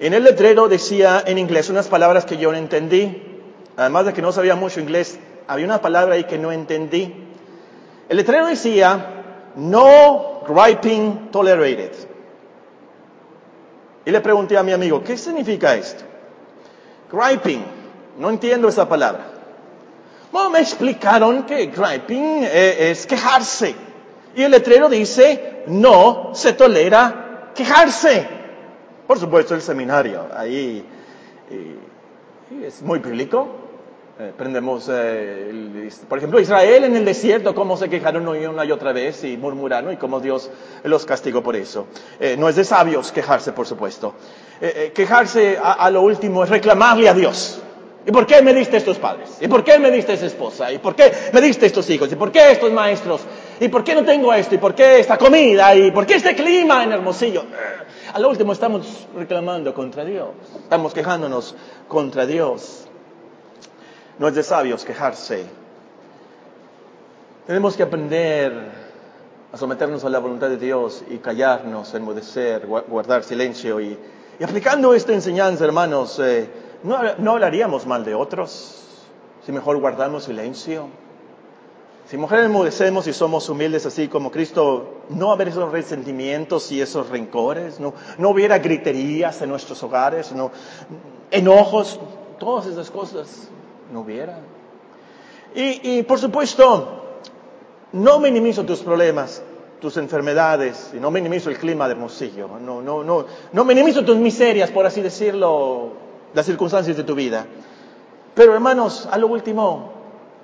En 0.00 0.14
el 0.14 0.24
letrero 0.24 0.68
decía 0.68 1.22
en 1.26 1.38
inglés 1.38 1.68
unas 1.70 1.88
palabras 1.88 2.24
que 2.24 2.36
yo 2.36 2.52
no 2.52 2.58
entendí. 2.58 3.22
Además 3.76 4.06
de 4.06 4.12
que 4.12 4.22
no 4.22 4.32
sabía 4.32 4.56
mucho 4.56 4.80
inglés, 4.80 5.18
había 5.46 5.64
una 5.64 5.80
palabra 5.80 6.14
ahí 6.14 6.24
que 6.24 6.38
no 6.38 6.52
entendí. 6.52 7.14
El 8.08 8.16
letrero 8.16 8.46
decía, 8.46 9.24
no 9.56 10.42
griping 10.46 11.30
tolerated. 11.30 11.92
Y 14.04 14.10
le 14.10 14.20
pregunté 14.20 14.56
a 14.56 14.62
mi 14.62 14.72
amigo, 14.72 15.02
¿qué 15.02 15.16
significa 15.16 15.74
esto? 15.74 16.04
Griping, 17.12 17.62
no 18.18 18.30
entiendo 18.30 18.68
esa 18.68 18.88
palabra. 18.88 19.37
Bueno, 20.32 20.50
me 20.50 20.60
explicaron 20.60 21.44
que 21.44 21.66
griping 21.66 22.44
eh, 22.44 22.90
es 22.90 23.06
quejarse. 23.06 23.74
Y 24.34 24.42
el 24.42 24.50
letrero 24.50 24.88
dice, 24.88 25.64
no 25.66 26.30
se 26.34 26.52
tolera 26.52 27.52
quejarse. 27.54 28.28
Por 29.06 29.18
supuesto, 29.18 29.54
el 29.54 29.62
seminario, 29.62 30.28
ahí 30.34 30.84
es 32.50 32.82
muy 32.82 32.98
bíblico. 32.98 33.68
Eh, 34.20 34.32
aprendemos, 34.34 34.88
eh, 34.90 35.88
por 36.08 36.18
ejemplo, 36.18 36.40
Israel 36.40 36.82
en 36.82 36.96
el 36.96 37.04
desierto, 37.04 37.54
cómo 37.54 37.76
se 37.76 37.88
quejaron 37.88 38.26
una 38.26 38.64
y 38.64 38.72
otra 38.72 38.92
vez 38.92 39.22
y 39.22 39.36
murmuraron 39.36 39.92
y 39.92 39.96
cómo 39.96 40.18
Dios 40.18 40.50
los 40.82 41.06
castigó 41.06 41.40
por 41.40 41.54
eso. 41.54 41.86
Eh, 42.18 42.34
no 42.36 42.48
es 42.48 42.56
de 42.56 42.64
sabios 42.64 43.12
quejarse, 43.12 43.52
por 43.52 43.66
supuesto. 43.66 44.14
quejarse 44.92 45.56
a, 45.62 45.88
lo 45.90 46.02
último 46.02 46.42
es 46.42 46.50
reclamarle 46.50 47.08
a 47.08 47.14
Dios. 47.14 47.62
¿Y 48.06 48.10
por 48.12 48.26
qué 48.26 48.40
me 48.40 48.54
diste 48.54 48.78
estos 48.78 48.98
padres? 48.98 49.36
¿Y 49.40 49.48
por 49.48 49.62
qué 49.64 49.78
me 49.78 49.90
diste 49.90 50.14
esa 50.14 50.26
esposa? 50.26 50.72
¿Y 50.72 50.78
por 50.78 50.94
qué 50.94 51.12
me 51.32 51.40
diste 51.40 51.66
estos 51.66 51.88
hijos? 51.90 52.10
¿Y 52.10 52.16
por 52.16 52.32
qué 52.32 52.52
estos 52.52 52.72
maestros? 52.72 53.20
¿Y 53.60 53.68
por 53.68 53.84
qué 53.84 53.94
no 53.94 54.04
tengo 54.04 54.32
esto? 54.32 54.54
¿Y 54.54 54.58
por 54.58 54.74
qué 54.74 55.00
esta 55.00 55.18
comida? 55.18 55.74
¿Y 55.74 55.90
por 55.90 56.06
qué 56.06 56.14
este 56.14 56.34
clima 56.34 56.84
en 56.84 56.92
Hermosillo? 56.92 57.44
Al 58.14 58.24
último 58.24 58.52
estamos 58.52 59.06
reclamando 59.14 59.74
contra 59.74 60.04
Dios, 60.04 60.30
estamos 60.62 60.94
quejándonos 60.94 61.54
contra 61.86 62.24
Dios. 62.24 62.86
No 64.18 64.28
es 64.28 64.34
de 64.34 64.42
sabios 64.42 64.84
quejarse. 64.84 65.44
Tenemos 67.46 67.76
que 67.76 67.82
aprender 67.82 68.52
a 69.52 69.56
someternos 69.56 70.04
a 70.04 70.08
la 70.08 70.18
voluntad 70.18 70.48
de 70.48 70.56
Dios 70.56 71.04
y 71.08 71.18
callarnos, 71.18 71.94
enmudecer, 71.94 72.66
guardar 72.66 73.24
silencio. 73.24 73.80
Y, 73.80 73.98
aplicando 74.42 74.94
esta 74.94 75.12
enseñanza, 75.12 75.64
hermanos, 75.64 76.18
eh, 76.18 76.48
no, 76.82 77.32
hablaríamos 77.32 77.86
mal 77.86 78.04
de 78.04 78.14
otros 78.14 78.84
si 79.44 79.52
mejor 79.52 79.78
guardamos 79.78 80.24
silencio. 80.24 80.88
Si 82.06 82.16
mujeres 82.16 82.46
enmudecemos 82.46 83.06
y 83.06 83.12
somos 83.12 83.48
humildes 83.48 83.84
así 83.84 84.08
como 84.08 84.30
Cristo, 84.30 85.02
no 85.10 85.30
haber 85.30 85.48
esos 85.48 85.70
resentimientos 85.70 86.72
y 86.72 86.80
esos 86.80 87.10
rencores, 87.10 87.80
no, 87.80 87.92
no 88.16 88.30
hubiera 88.30 88.58
griterías 88.58 89.42
en 89.42 89.50
nuestros 89.50 89.82
hogares, 89.82 90.32
no, 90.32 90.50
enojos, 91.30 92.00
todas 92.38 92.66
esas 92.66 92.90
cosas 92.90 93.48
no 93.92 94.00
hubiera. 94.00 94.40
Y, 95.54 95.98
y 95.98 96.02
por 96.02 96.18
supuesto, 96.18 97.04
no 97.92 98.20
minimizo 98.20 98.64
tus 98.64 98.80
problemas, 98.80 99.42
tus 99.80 99.96
enfermedades, 99.98 100.92
y 100.94 101.00
no 101.00 101.10
minimizo 101.10 101.50
el 101.50 101.58
clima 101.58 101.88
de 101.88 101.92
Hermosillo, 101.92 102.48
no, 102.58 102.80
no, 102.80 103.04
no, 103.04 103.26
no 103.52 103.64
minimizo 103.64 104.04
tus 104.04 104.16
miserias, 104.16 104.70
por 104.70 104.86
así 104.86 105.02
decirlo, 105.02 106.07
las 106.34 106.46
circunstancias 106.46 106.96
de 106.96 107.04
tu 107.04 107.14
vida. 107.14 107.46
Pero 108.34 108.54
hermanos, 108.54 109.08
a 109.10 109.18
lo 109.18 109.26
último, 109.26 109.92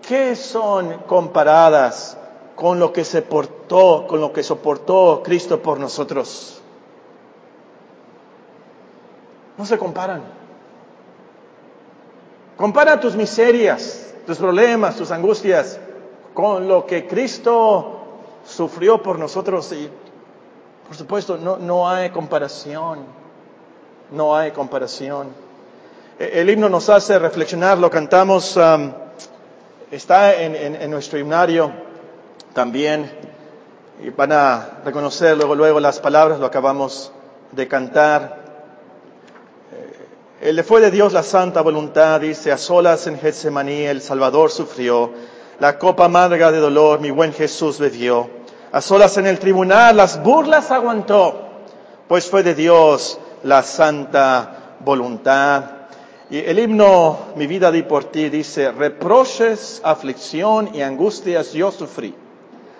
¿qué 0.06 0.34
son 0.36 1.02
comparadas 1.06 2.16
con 2.56 2.78
lo 2.78 2.92
que 2.92 3.04
se 3.04 3.22
portó, 3.22 4.06
con 4.06 4.20
lo 4.20 4.32
que 4.32 4.42
soportó 4.42 5.22
Cristo 5.24 5.60
por 5.60 5.78
nosotros? 5.78 6.60
No 9.56 9.64
se 9.64 9.78
comparan. 9.78 10.22
Compara 12.56 13.00
tus 13.00 13.16
miserias, 13.16 14.14
tus 14.26 14.38
problemas, 14.38 14.96
tus 14.96 15.10
angustias 15.10 15.78
con 16.34 16.66
lo 16.66 16.84
que 16.84 17.06
Cristo 17.06 18.00
sufrió 18.44 19.02
por 19.02 19.18
nosotros 19.18 19.72
y 19.72 19.88
por 20.86 20.96
supuesto 20.96 21.38
no, 21.38 21.56
no 21.56 21.88
hay 21.88 22.10
comparación, 22.10 23.00
no 24.10 24.36
hay 24.36 24.50
comparación. 24.50 25.43
E-, 26.18 26.40
el 26.40 26.50
himno 26.50 26.68
nos 26.68 26.88
hace 26.88 27.18
reflexionar, 27.18 27.78
lo 27.78 27.90
cantamos 27.90 28.56
um, 28.56 28.92
está 29.90 30.34
en, 30.34 30.90
nuestro 30.90 31.18
himnario 31.18 31.72
también 32.52 33.10
y 34.02 34.10
van 34.10 34.32
a 34.32 34.80
reconocer 34.84 35.36
luego, 35.36 35.54
luego 35.54 35.80
las 35.80 36.00
palabras, 36.00 36.40
lo 36.40 36.46
acabamos 36.46 37.12
de 37.52 37.68
cantar. 37.68 38.42
Eh, 40.40 40.52
le 40.52 40.62
fue 40.62 40.80
de 40.80 40.90
Dios 40.90 41.12
la 41.12 41.22
santa 41.22 41.62
voluntad, 41.62 42.20
dice, 42.20 42.50
a 42.50 42.58
solas 42.58 43.06
en 43.06 43.18
Getsemaní 43.18 43.82
el 43.84 44.00
Salvador 44.00 44.50
sufrió, 44.50 45.12
la 45.60 45.78
copa 45.78 46.06
amarga 46.06 46.50
de 46.50 46.58
dolor 46.58 47.00
mi 47.00 47.10
buen 47.10 47.32
Jesús 47.32 47.78
bebió, 47.78 48.28
a 48.72 48.80
solas 48.80 49.16
en 49.18 49.26
el 49.26 49.38
tribunal 49.38 49.96
las 49.96 50.22
burlas 50.22 50.72
aguantó, 50.72 51.48
pues 52.08 52.28
fue 52.28 52.42
de 52.42 52.54
Dios 52.54 53.18
la 53.44 53.62
santa 53.62 54.76
voluntad. 54.80 55.83
Y 56.30 56.38
el 56.38 56.58
himno 56.58 57.18
Mi 57.36 57.46
vida 57.46 57.70
di 57.70 57.82
por 57.82 58.04
ti 58.04 58.28
dice, 58.28 58.72
reproches, 58.72 59.80
aflicción 59.84 60.70
y 60.74 60.80
angustias 60.80 61.52
yo 61.52 61.70
sufrí. 61.70 62.14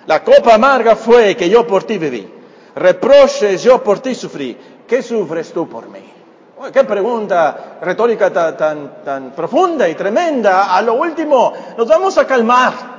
La 0.07 0.23
copa 0.23 0.55
amarga 0.55 0.97
fue 0.97 1.37
que 1.37 1.49
yo 1.49 1.67
por 1.67 1.85
ti 1.85 1.99
viví. 1.99 2.31
Reproches 2.75 3.63
yo 3.63 3.83
por 3.83 4.01
ti 4.01 4.15
sufrí. 4.15 4.57
¿Qué 4.87 5.03
sufres 5.03 5.53
tú 5.53 5.69
por 5.69 5.89
mí? 5.89 6.01
Qué 6.73 6.85
pregunta 6.85 7.79
retórica 7.81 8.33
tan, 8.33 9.03
tan, 9.05 9.33
profunda 9.33 9.89
y 9.89 9.95
tremenda. 9.95 10.75
A 10.75 10.83
lo 10.83 10.95
último, 10.95 11.53
nos 11.77 11.87
vamos 11.87 12.17
a 12.19 12.27
calmar. 12.27 12.95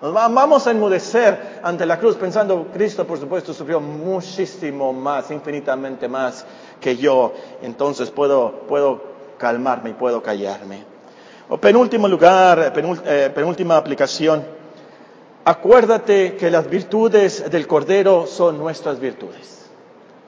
Nos 0.00 0.12
vamos 0.12 0.66
a 0.66 0.72
enmudecer 0.72 1.60
ante 1.62 1.86
la 1.86 1.96
cruz 1.96 2.16
pensando, 2.16 2.66
Cristo 2.72 3.06
por 3.06 3.20
supuesto 3.20 3.54
sufrió 3.54 3.78
muchísimo 3.80 4.92
más, 4.92 5.30
infinitamente 5.30 6.08
más 6.08 6.44
que 6.80 6.96
yo. 6.96 7.32
Entonces 7.62 8.10
puedo, 8.10 8.50
puedo 8.66 9.11
calmarme 9.42 9.90
y 9.90 9.94
puedo 9.94 10.22
callarme. 10.22 10.84
O 11.48 11.58
penúltimo 11.58 12.06
lugar, 12.06 12.72
eh, 13.04 13.30
penúltima 13.34 13.76
aplicación, 13.76 14.44
acuérdate 15.44 16.36
que 16.36 16.48
las 16.48 16.70
virtudes 16.70 17.50
del 17.50 17.66
Cordero 17.66 18.28
son 18.28 18.56
nuestras 18.56 19.00
virtudes. 19.00 19.66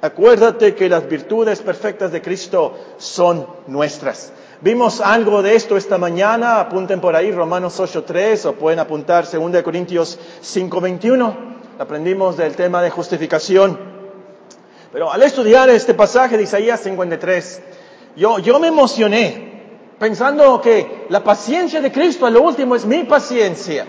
Acuérdate 0.02 0.74
que 0.74 0.88
las 0.88 1.08
virtudes 1.08 1.62
perfectas 1.62 2.10
de 2.10 2.20
Cristo 2.20 2.76
son 2.98 3.46
nuestras. 3.68 4.32
Vimos 4.60 5.00
algo 5.00 5.42
de 5.42 5.54
esto 5.54 5.76
esta 5.76 5.96
mañana, 5.96 6.58
apunten 6.58 7.00
por 7.00 7.14
ahí 7.14 7.30
Romanos 7.30 7.78
8.3 7.78 8.46
o 8.46 8.52
pueden 8.54 8.80
apuntar 8.80 9.24
2 9.30 9.62
Corintios 9.62 10.18
5.21. 10.42 11.34
Aprendimos 11.78 12.36
del 12.36 12.56
tema 12.56 12.82
de 12.82 12.90
justificación. 12.90 13.78
Pero 14.92 15.12
al 15.12 15.22
estudiar 15.22 15.70
este 15.70 15.94
pasaje 15.94 16.36
de 16.36 16.42
Isaías 16.42 16.80
53, 16.80 17.62
yo, 18.16 18.38
yo 18.38 18.58
me 18.58 18.68
emocioné 18.68 19.52
pensando 19.98 20.60
que 20.60 21.06
la 21.08 21.22
paciencia 21.22 21.80
de 21.80 21.92
Cristo 21.92 22.26
a 22.26 22.30
lo 22.30 22.42
último 22.42 22.74
es 22.74 22.84
mi 22.84 23.04
paciencia. 23.04 23.86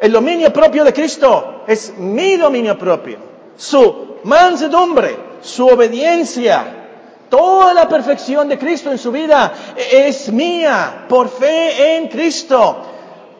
El 0.00 0.12
dominio 0.12 0.52
propio 0.52 0.84
de 0.84 0.92
Cristo 0.92 1.64
es 1.66 1.96
mi 1.98 2.36
dominio 2.36 2.78
propio. 2.78 3.18
Su 3.56 4.18
mansedumbre, 4.24 5.16
su 5.40 5.66
obediencia, 5.66 6.78
toda 7.28 7.74
la 7.74 7.88
perfección 7.88 8.48
de 8.48 8.58
Cristo 8.58 8.90
en 8.90 8.98
su 8.98 9.10
vida 9.10 9.52
es 9.90 10.32
mía 10.32 11.06
por 11.08 11.28
fe 11.28 11.96
en 11.96 12.08
Cristo. 12.08 12.84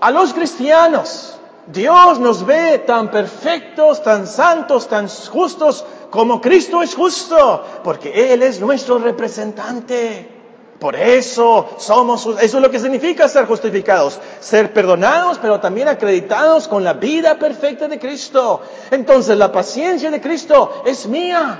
A 0.00 0.10
los 0.10 0.32
cristianos, 0.32 1.37
Dios 1.72 2.18
nos 2.18 2.46
ve 2.46 2.78
tan 2.78 3.10
perfectos, 3.10 4.02
tan 4.02 4.26
santos, 4.26 4.88
tan 4.88 5.08
justos 5.08 5.84
como 6.10 6.40
Cristo 6.40 6.80
es 6.82 6.94
justo, 6.94 7.62
porque 7.84 8.32
Él 8.32 8.42
es 8.42 8.58
nuestro 8.60 8.98
representante. 8.98 10.36
Por 10.78 10.94
eso 10.94 11.70
somos, 11.76 12.24
eso 12.40 12.56
es 12.58 12.62
lo 12.62 12.70
que 12.70 12.78
significa 12.78 13.28
ser 13.28 13.46
justificados, 13.46 14.18
ser 14.40 14.72
perdonados, 14.72 15.38
pero 15.38 15.60
también 15.60 15.88
acreditados 15.88 16.68
con 16.68 16.84
la 16.84 16.94
vida 16.94 17.38
perfecta 17.38 17.88
de 17.88 17.98
Cristo. 17.98 18.62
Entonces 18.90 19.36
la 19.36 19.50
paciencia 19.50 20.10
de 20.10 20.20
Cristo 20.20 20.82
es 20.86 21.06
mía, 21.06 21.58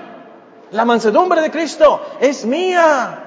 la 0.70 0.84
mansedumbre 0.84 1.42
de 1.42 1.50
Cristo 1.50 2.00
es 2.20 2.46
mía, 2.46 3.24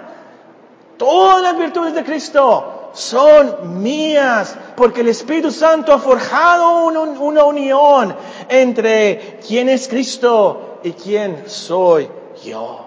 todas 0.97 1.43
las 1.43 1.57
virtudes 1.57 1.93
de 1.93 2.03
Cristo 2.05 2.80
son 2.93 3.82
mías, 3.82 4.56
porque 4.75 5.01
el 5.01 5.10
Espíritu 5.10 5.51
Santo 5.51 5.93
ha 5.93 5.99
forjado 5.99 6.86
una, 6.86 7.43
unión 7.43 8.15
entre 8.49 9.39
quién 9.45 9.69
es 9.69 9.88
Cristo 9.88 10.80
y 10.84 10.91
quién 10.91 11.43
soy 11.47 12.10
yo. 12.43 12.86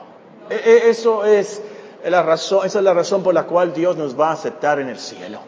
E, 0.50 0.54
e, 0.54 0.90
eso 0.90 1.24
es 1.24 1.62
la 2.04 2.22
razón, 2.22 2.66
esa 2.66 2.78
es 2.78 2.84
la 2.84 2.94
razón 2.94 3.22
por 3.22 3.34
la 3.34 3.44
cual 3.44 3.72
Dios 3.72 3.96
nos 3.96 4.18
va 4.18 4.28
a 4.28 4.32
aceptar 4.32 4.78
en 4.78 4.88
el 4.88 4.98
cielo. 4.98 5.40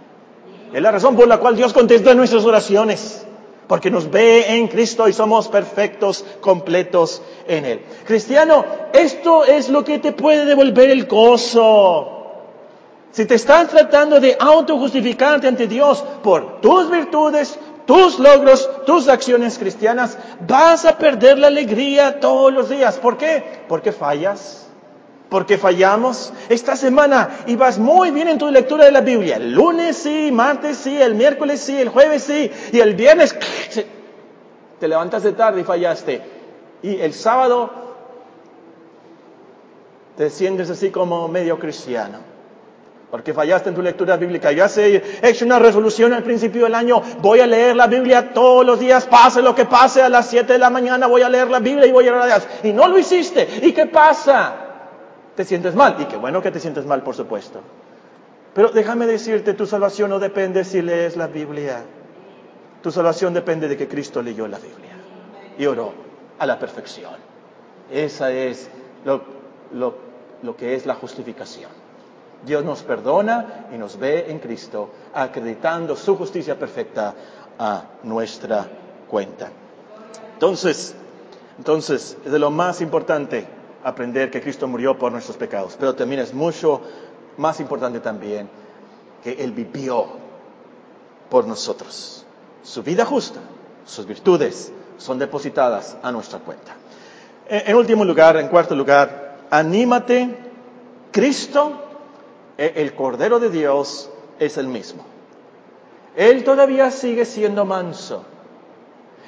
Es 0.73 0.83
la 0.83 0.91
razón 0.91 1.17
por 1.17 1.29
la 1.29 1.39
cual 1.39 1.57
Dios 1.57 1.73
contesta 1.73 2.15
nuestras 2.15 2.45
oraciones. 2.45 3.27
Porque 3.67 3.91
nos 3.91 4.11
ve 4.11 4.57
en 4.57 4.69
Cristo 4.69 5.09
y 5.09 5.13
somos 5.13 5.49
perfectos, 5.49 6.25
completos 6.41 7.21
en 7.49 7.65
Él. 7.65 7.81
Cristiano, 8.05 8.65
esto 8.93 9.45
es 9.45 9.69
lo 9.69 9.83
que 9.83 9.99
te 9.99 10.13
puede 10.13 10.45
devolver 10.45 10.89
el 10.91 11.07
gozo. 11.07 12.16
Si 13.17 13.25
te 13.25 13.37
estás 13.37 13.69
tratando 13.69 14.21
de 14.21 14.37
autojustificarte 14.39 15.49
ante 15.49 15.67
Dios 15.67 16.05
por 16.23 16.61
tus 16.61 16.91
virtudes, 16.91 17.59
tus 17.87 18.19
logros, 18.19 18.69
tus 18.85 19.09
acciones 19.09 19.57
cristianas, 19.59 20.19
vas 20.47 20.85
a 20.85 20.99
perder 20.99 21.39
la 21.39 21.47
alegría 21.47 22.21
todos 22.21 22.53
los 22.53 22.69
días. 22.69 22.99
¿Por 22.99 23.17
qué? 23.17 23.63
Porque 23.69 23.91
fallas 23.91 24.65
porque 25.31 25.57
fallamos. 25.57 26.31
Esta 26.51 26.77
semana 26.77 27.39
ibas 27.47 27.79
muy 27.79 28.11
bien 28.11 28.29
en 28.29 28.37
tu 28.37 28.51
lectura 28.51 28.85
de 28.85 28.93
la 28.93 29.01
Biblia. 29.01 29.37
El 29.37 29.53
lunes 29.55 29.97
sí, 29.97 30.31
martes 30.31 30.77
sí, 30.77 31.01
el 31.01 31.15
miércoles 31.15 31.59
sí, 31.59 31.75
el 31.81 31.89
jueves 31.89 32.23
sí, 32.23 32.51
y 32.71 32.81
el 32.81 32.95
viernes 32.95 33.35
te 34.79 34.89
levantaste 34.89 35.33
tarde 35.33 35.63
y 35.63 35.65
fallaste. 35.65 36.21
Y 36.83 37.01
el 37.01 37.15
sábado 37.15 37.71
te 40.19 40.29
sientes 40.29 40.69
así 40.69 40.91
como 40.91 41.29
medio 41.29 41.59
cristiano. 41.59 42.36
Porque 43.17 43.33
fallaste 43.33 43.71
en 43.71 43.75
tu 43.75 43.81
lectura 43.81 44.19
bíblica. 44.19 44.53
Yo 44.53 44.67
he 44.77 45.03
hecho 45.23 45.47
una 45.47 45.59
resolución 45.59 46.13
al 46.13 46.23
principio 46.23 46.65
del 46.65 46.75
año. 46.75 47.01
Voy 47.23 47.41
a 47.41 47.47
leer 47.47 47.75
la 47.75 47.87
Biblia 47.87 48.35
todos 48.35 48.67
los 48.67 48.79
días. 48.79 49.07
Pase 49.07 49.41
lo 49.41 49.55
que 49.55 49.65
pase 49.65 50.03
a 50.03 50.11
las 50.11 50.29
7 50.29 50.53
de 50.53 50.59
la 50.59 50.69
mañana. 50.69 51.07
Voy 51.07 51.23
a 51.23 51.29
leer 51.31 51.49
la 51.49 51.61
Biblia 51.61 51.87
y 51.87 51.93
voy 51.93 52.07
a 52.07 52.11
orar 52.11 52.23
a 52.25 52.27
Dios. 52.27 52.49
Y 52.63 52.75
no 52.75 52.89
lo 52.89 52.99
hiciste. 52.99 53.49
¿Y 53.63 53.73
qué 53.73 53.87
pasa? 53.87 54.67
te 55.35 55.45
sientes 55.45 55.75
mal. 55.75 55.97
Y 55.99 56.05
qué 56.07 56.17
bueno 56.17 56.43
que 56.43 56.51
te 56.51 56.59
sientes 56.59 56.85
mal, 56.85 57.03
por 57.03 57.15
supuesto. 57.15 57.61
Pero 58.55 58.71
déjame 58.71 59.07
decirte, 59.07 59.55
tu 59.55 59.67
salvación 59.67 60.11
no 60.11 60.19
depende 60.19 60.65
si 60.65 60.83
lees 60.83 61.17
la 61.17 61.27
Biblia. 61.27 61.85
Tu 62.83 62.91
salvación 62.91 63.33
depende 63.35 63.67
de 63.67 63.79
que 63.79 63.89
Cristo 63.89 64.23
leyó 64.23 64.47
la 64.47 64.59
Biblia 64.59 64.93
y 65.59 65.65
oró 65.67 65.93
a 66.39 66.45
la 66.47 66.59
perfección. 66.59 67.15
Esa 67.91 68.31
es 68.31 68.69
lo, 69.05 69.23
lo 69.73 70.57
que 70.57 70.75
es 70.75 70.85
la 70.85 70.95
justificación. 70.95 71.86
Dios 72.45 72.65
nos 72.65 72.83
perdona 72.83 73.67
y 73.73 73.79
nos 73.79 73.99
ve 73.99 74.31
en 74.31 74.39
Cristo, 74.39 74.91
acreditando 75.15 75.97
su 75.97 76.17
justicia 76.17 76.59
perfecta 76.59 77.15
a 77.59 77.85
nuestra 78.03 78.67
cuenta. 79.09 79.51
Entonces, 80.35 80.95
entonces, 81.59 82.17
es 82.25 82.33
de 82.33 82.39
lo 82.39 82.51
más 82.51 82.81
importante 82.81 83.47
aprender 83.83 84.31
que 84.31 84.43
Cristo 84.43 84.67
murió 84.69 84.99
por 84.99 85.13
nuestros 85.13 85.37
pecados, 85.37 85.77
pero 85.79 85.95
también 85.95 86.21
es 86.21 86.35
mucho 86.35 86.83
más 87.39 87.61
importante 87.61 88.01
también 88.01 88.49
que 89.23 89.33
Él 89.33 89.53
vivió 89.53 90.07
por 91.31 91.47
nosotros. 91.47 92.25
Su 92.63 92.83
vida 92.83 93.05
justa, 93.05 93.41
sus 93.87 94.07
virtudes 94.07 94.73
son 94.99 95.19
depositadas 95.19 95.97
a 96.03 96.13
nuestra 96.13 96.41
cuenta. 96.41 96.75
En, 97.49 97.77
último 97.77 98.05
lugar, 98.05 98.37
en 98.37 98.49
cuarto 98.49 98.75
lugar, 98.75 99.39
anímate, 99.51 100.37
Cristo, 101.13 101.86
el 102.59 102.95
Cordero 102.95 103.39
de 103.39 103.51
Dios, 103.51 104.11
es 104.39 104.57
el 104.57 104.69
mismo. 104.69 105.05
Él 106.17 106.45
todavía 106.45 106.91
sigue 106.91 107.25
siendo 107.25 107.65
manso. 107.65 108.25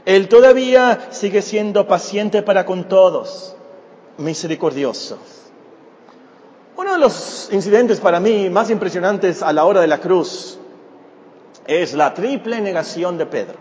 Él 0.04 0.28
todavía 0.28 1.08
sigue 1.10 1.42
siendo 1.42 1.86
paciente 1.86 2.42
para 2.42 2.64
con 2.64 2.88
todos 2.88 3.54
misericordioso. 4.18 5.18
Uno 6.76 6.92
de 6.92 6.98
los 6.98 7.48
incidentes 7.52 8.00
para 8.00 8.20
mí 8.20 8.50
más 8.50 8.70
impresionantes 8.70 9.42
a 9.42 9.52
la 9.52 9.64
hora 9.64 9.80
de 9.80 9.86
la 9.86 9.98
cruz 9.98 10.58
es 11.66 11.94
la 11.94 12.14
triple 12.14 12.60
negación 12.60 13.18
de 13.18 13.26
Pedro. 13.26 13.56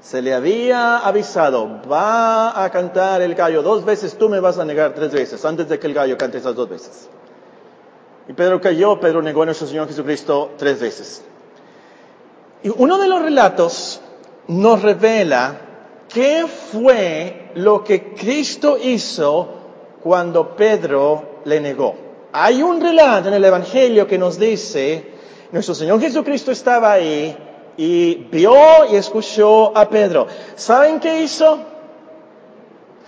Se 0.00 0.22
le 0.22 0.34
había 0.34 0.98
avisado, 0.98 1.80
va 1.90 2.62
a 2.62 2.70
cantar 2.70 3.22
el 3.22 3.34
gallo 3.34 3.62
dos 3.62 3.84
veces, 3.84 4.16
tú 4.18 4.28
me 4.28 4.40
vas 4.40 4.58
a 4.58 4.64
negar 4.64 4.94
tres 4.94 5.12
veces, 5.12 5.44
antes 5.44 5.68
de 5.68 5.78
que 5.78 5.86
el 5.86 5.94
gallo 5.94 6.18
cante 6.18 6.38
esas 6.38 6.54
dos 6.54 6.68
veces. 6.68 7.08
Y 8.28 8.32
Pedro 8.32 8.60
cayó, 8.60 8.98
Pedro 8.98 9.22
negó 9.22 9.42
a 9.42 9.46
nuestro 9.46 9.66
Señor 9.66 9.86
Jesucristo 9.86 10.52
tres 10.56 10.80
veces. 10.80 11.24
Y 12.62 12.70
uno 12.70 12.98
de 12.98 13.08
los 13.08 13.22
relatos 13.22 14.00
nos 14.48 14.82
revela 14.82 15.60
qué 16.08 16.46
fue 16.46 17.52
lo 17.54 17.84
que 17.84 18.14
Cristo 18.14 18.78
hizo 18.82 19.48
cuando 20.02 20.56
Pedro 20.56 21.40
le 21.44 21.60
negó. 21.60 21.94
Hay 22.32 22.62
un 22.62 22.80
relato 22.80 23.28
en 23.28 23.34
el 23.34 23.44
Evangelio 23.44 24.06
que 24.06 24.18
nos 24.18 24.38
dice, 24.38 25.12
nuestro 25.52 25.74
Señor 25.74 26.00
Jesucristo 26.00 26.50
estaba 26.50 26.92
ahí 26.92 27.36
y 27.76 28.14
vio 28.30 28.86
y 28.90 28.96
escuchó 28.96 29.76
a 29.76 29.88
Pedro. 29.88 30.26
¿Saben 30.54 30.98
qué 30.98 31.22
hizo? 31.22 31.58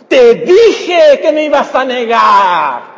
Te 0.06 0.34
dije 0.36 1.20
que 1.20 1.32
me 1.32 1.44
ibas 1.44 1.74
a 1.74 1.84
negar. 1.84 2.97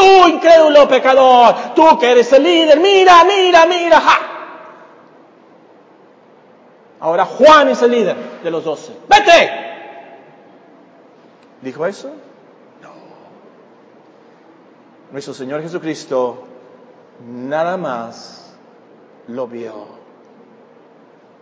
Tú, 0.00 0.28
incrédulo 0.28 0.88
pecador, 0.88 1.74
tú 1.74 1.98
que 1.98 2.10
eres 2.10 2.32
el 2.32 2.42
líder, 2.42 2.80
mira, 2.80 3.22
mira, 3.24 3.66
mira. 3.66 4.02
Ahora 7.00 7.26
Juan 7.26 7.68
es 7.68 7.82
el 7.82 7.90
líder 7.90 8.16
de 8.42 8.50
los 8.50 8.64
doce. 8.64 8.96
¡Vete! 9.08 9.50
¿Dijo 11.60 11.84
eso? 11.84 12.10
nuestro 15.12 15.34
Señor 15.34 15.60
Jesucristo 15.60 16.44
nada 17.26 17.76
más 17.76 18.54
lo 19.26 19.48
vio. 19.48 20.00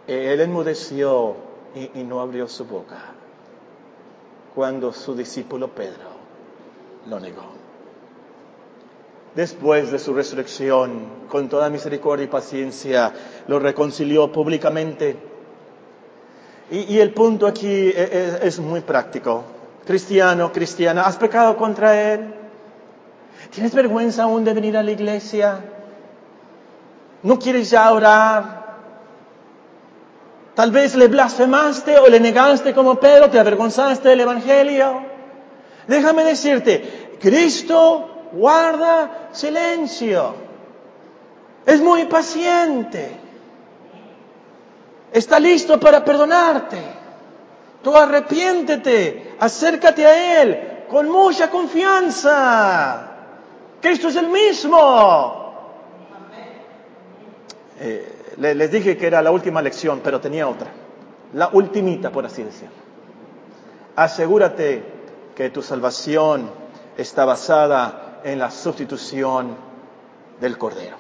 Él 0.07 0.41
enmudeció 0.41 1.37
y, 1.75 2.03
no 2.03 2.21
abrió 2.21 2.49
su 2.49 2.65
boca 2.65 2.99
cuando 4.55 4.93
su 4.93 5.15
discípulo 5.15 5.69
Pedro 5.69 6.09
lo 7.07 7.21
negó. 7.21 7.58
Después 9.39 9.93
de 9.93 10.01
su 10.01 10.15
resurrección, 10.15 11.29
con 11.29 11.49
toda 11.49 11.71
misericordia 11.71 12.25
y 12.25 12.27
paciencia, 12.27 13.13
lo 13.47 13.61
reconcilió 13.61 14.33
públicamente. 14.33 15.17
Y, 16.73 16.99
el 16.99 17.13
punto 17.13 17.47
aquí 17.47 17.87
es, 17.87 18.35
es 18.43 18.59
muy 18.59 18.81
práctico. 18.81 19.45
Cristiano, 19.87 20.51
cristiana, 20.51 21.03
¿has 21.03 21.19
pecado 21.19 21.57
contra 21.57 22.15
Él? 22.15 22.35
¿Tienes 23.55 23.73
vergüenza 23.77 24.25
aún 24.25 24.43
de 24.43 24.55
venir 24.55 24.77
a 24.77 24.83
la 24.83 24.91
iglesia? 24.91 25.61
¿No 27.23 27.39
quieres 27.39 27.71
ya 27.71 27.93
orar? 27.93 28.77
Tal 30.57 30.73
vez 30.73 30.97
le 30.97 31.07
blasfemaste 31.07 31.97
o 32.01 32.09
le 32.09 32.19
negaste 32.19 32.75
como 32.75 32.99
Pedro, 32.99 33.31
te 33.31 33.39
avergonzaste 33.39 34.09
del 34.09 34.19
Evangelio. 34.19 35.01
Déjame 35.87 36.25
decirte, 36.25 37.19
Cristo 37.21 38.18
guarda 38.33 39.29
silencio. 39.33 40.35
Es 41.65 41.81
muy 41.81 42.05
paciente. 42.07 43.17
Está 45.13 45.39
listo 45.39 45.79
para 45.79 46.05
perdonarte. 46.05 46.79
Tú 47.83 47.97
arrepiéntete, 47.97 49.37
acércate 49.39 50.07
a 50.07 50.43
Él 50.43 50.85
con 50.89 51.09
mucha 51.09 51.51
confianza. 51.51 53.13
Cristo 53.81 54.09
es 54.09 54.17
el 54.17 54.29
mismo. 54.29 55.39
Eh, 57.81 58.35
les 58.39 58.71
dije 58.71 58.97
que 58.97 59.07
era 59.07 59.23
la 59.23 59.31
última 59.31 59.63
lección, 59.63 60.01
pero 60.03 60.21
tenía 60.21 60.49
otra. 60.49 60.69
La 61.35 61.51
ultimita, 61.53 62.11
por 62.11 62.27
así 62.27 62.43
decirlo. 62.43 62.75
Asegúrate 63.95 64.83
que 65.35 65.51
tu 65.51 65.63
salvación 65.63 66.51
está 66.97 67.25
basada 67.25 68.08
en 68.25 68.39
la 68.39 68.51
sustitución 68.51 69.57
del 70.41 70.59
Cordero. 70.59 70.97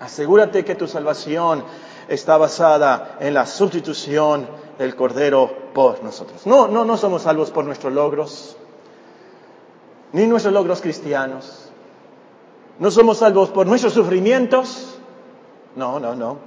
Asegúrate 0.00 0.64
que 0.64 0.74
tu 0.74 0.86
salvación 0.86 1.64
está 2.08 2.36
basada 2.36 3.16
en 3.20 3.34
la 3.34 3.46
sustitución 3.46 4.46
del 4.78 4.96
Cordero 4.96 5.70
por 5.72 6.02
nosotros. 6.02 6.46
No, 6.46 6.68
no, 6.68 6.84
no 6.84 6.96
somos 6.96 7.22
salvos 7.22 7.50
por 7.50 7.64
nuestros 7.64 7.92
logros, 7.92 8.56
ni 10.12 10.26
nuestros 10.26 10.52
logros 10.52 10.80
cristianos 10.80 11.72
No 12.78 12.90
somos 12.90 13.18
salvos 13.18 13.50
por 13.50 13.66
nuestros 13.66 13.92
sufrimientos. 13.92 14.98
No, 15.76 16.00
no, 16.00 16.14
no. 16.14 16.38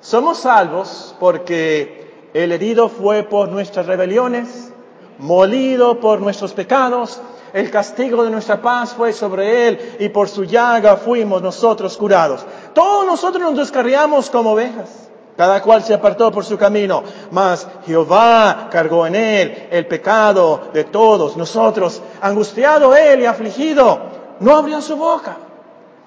Somos 0.00 0.38
salvos 0.38 1.14
porque 1.20 2.30
el 2.34 2.52
herido 2.52 2.88
fue 2.88 3.22
por 3.22 3.48
nuestras 3.48 3.86
rebeliones, 3.86 4.72
molido 5.18 6.00
por 6.00 6.20
nuestros 6.20 6.52
pecados, 6.52 7.20
el 7.52 7.70
castigo 7.70 8.24
de 8.24 8.30
nuestra 8.30 8.60
paz 8.60 8.94
fue 8.94 9.12
sobre 9.12 9.68
él 9.68 9.96
y 9.98 10.08
por 10.08 10.28
su 10.28 10.44
llaga 10.44 10.96
fuimos 10.96 11.42
nosotros 11.42 11.96
curados. 11.96 12.44
Todos 12.72 13.06
nosotros 13.06 13.42
nos 13.42 13.56
descarriamos 13.56 14.30
como 14.30 14.52
ovejas. 14.52 15.08
Cada 15.36 15.62
cual 15.62 15.82
se 15.82 15.94
apartó 15.94 16.30
por 16.30 16.44
su 16.44 16.58
camino, 16.58 17.02
mas 17.30 17.66
Jehová 17.86 18.68
cargó 18.70 19.06
en 19.06 19.14
él 19.14 19.68
el 19.70 19.86
pecado 19.86 20.68
de 20.74 20.84
todos 20.84 21.36
nosotros. 21.38 22.02
Angustiado 22.20 22.94
él 22.94 23.20
y 23.20 23.26
afligido, 23.26 23.98
no 24.40 24.56
abrió 24.56 24.82
su 24.82 24.94
boca. 24.96 25.36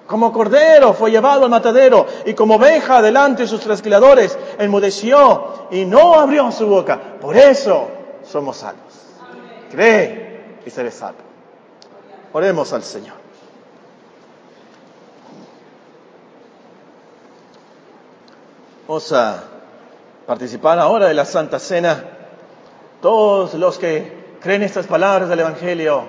Como 0.06 0.32
cordero 0.32 0.94
fue 0.94 1.10
llevado 1.10 1.44
al 1.44 1.50
matadero 1.50 2.06
y 2.24 2.34
como 2.34 2.54
oveja 2.54 3.02
delante 3.02 3.42
de 3.42 3.48
sus 3.48 3.60
trasquiladores 3.60 4.38
enmudeció 4.58 5.66
y 5.72 5.84
no 5.84 6.14
abrió 6.14 6.52
su 6.52 6.68
boca. 6.68 7.18
Por 7.20 7.36
eso 7.36 7.88
somos 8.22 8.58
salvos. 8.58 8.94
Cree 9.72 10.60
y 10.64 10.70
seré 10.70 10.92
salvo. 10.92 11.25
Oremos 12.36 12.70
al 12.74 12.82
Señor. 12.82 13.14
Vamos 18.86 19.10
a 19.10 19.42
participar 20.26 20.78
ahora 20.78 21.08
de 21.08 21.14
la 21.14 21.24
Santa 21.24 21.58
Cena. 21.58 22.04
Todos 23.00 23.54
los 23.54 23.78
que 23.78 24.36
creen 24.42 24.64
estas 24.64 24.86
palabras 24.86 25.30
del 25.30 25.40
Evangelio 25.40 26.04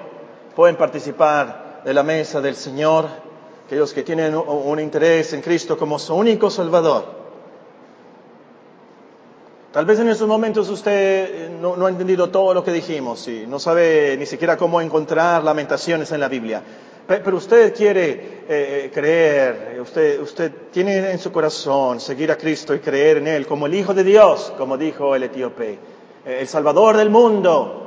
pueden 0.53 0.75
participar 0.75 1.83
de 1.85 1.93
la 1.93 2.03
mesa 2.03 2.41
del 2.41 2.57
Señor. 2.57 3.05
Aquellos 3.65 3.93
que 3.93 4.03
tienen 4.03 4.35
un 4.35 4.81
interés 4.81 5.31
en 5.31 5.41
Cristo 5.41 5.77
como 5.77 5.97
su 5.97 6.13
único 6.13 6.49
Salvador. 6.49 7.05
Tal 9.71 9.85
vez 9.85 9.99
en 9.99 10.07
estos 10.07 10.27
momentos 10.27 10.69
usted 10.69 11.49
no, 11.59 11.85
ha 11.85 11.89
entendido 11.89 12.29
todo 12.29 12.53
lo 12.53 12.63
que 12.63 12.71
dijimos 12.71 13.27
y 13.27 13.45
no 13.45 13.59
sabe 13.59 14.15
ni 14.17 14.25
siquiera 14.25 14.55
cómo 14.55 14.79
encontrar 14.79 15.43
lamentaciones 15.43 16.09
en 16.13 16.21
la 16.21 16.29
Biblia. 16.29 16.63
Pero 17.05 17.37
usted 17.37 17.73
quiere 17.75 18.09
eh, 18.11 18.45
eh, 18.47 18.91
creer, 18.93 19.79
usted, 19.81 20.21
usted 20.21 20.51
tiene 20.71 21.11
en 21.11 21.19
su 21.19 21.31
corazón 21.31 21.99
seguir 21.99 22.31
a 22.31 22.37
Cristo 22.37 22.73
y 22.73 22.79
creer 22.79 23.17
en 23.17 23.27
Él 23.27 23.45
como 23.45 23.65
el 23.65 23.73
Hijo 23.73 23.93
de 23.93 24.03
Dios, 24.03 24.53
como 24.57 24.77
dijo 24.77 25.15
el 25.15 25.23
etíope, 25.23 25.79
eh, 26.25 26.37
el 26.41 26.47
Salvador 26.47 26.95
del 26.95 27.09
mundo. 27.09 27.83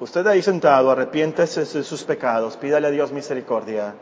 Usted 0.00 0.26
ahí 0.26 0.40
sentado, 0.40 0.90
arrepiéntese 0.90 1.60
de 1.60 1.84
sus 1.84 2.04
pecados, 2.04 2.56
pídale 2.56 2.86
a 2.86 2.90
Dios 2.90 3.12
misericordia 3.12 3.94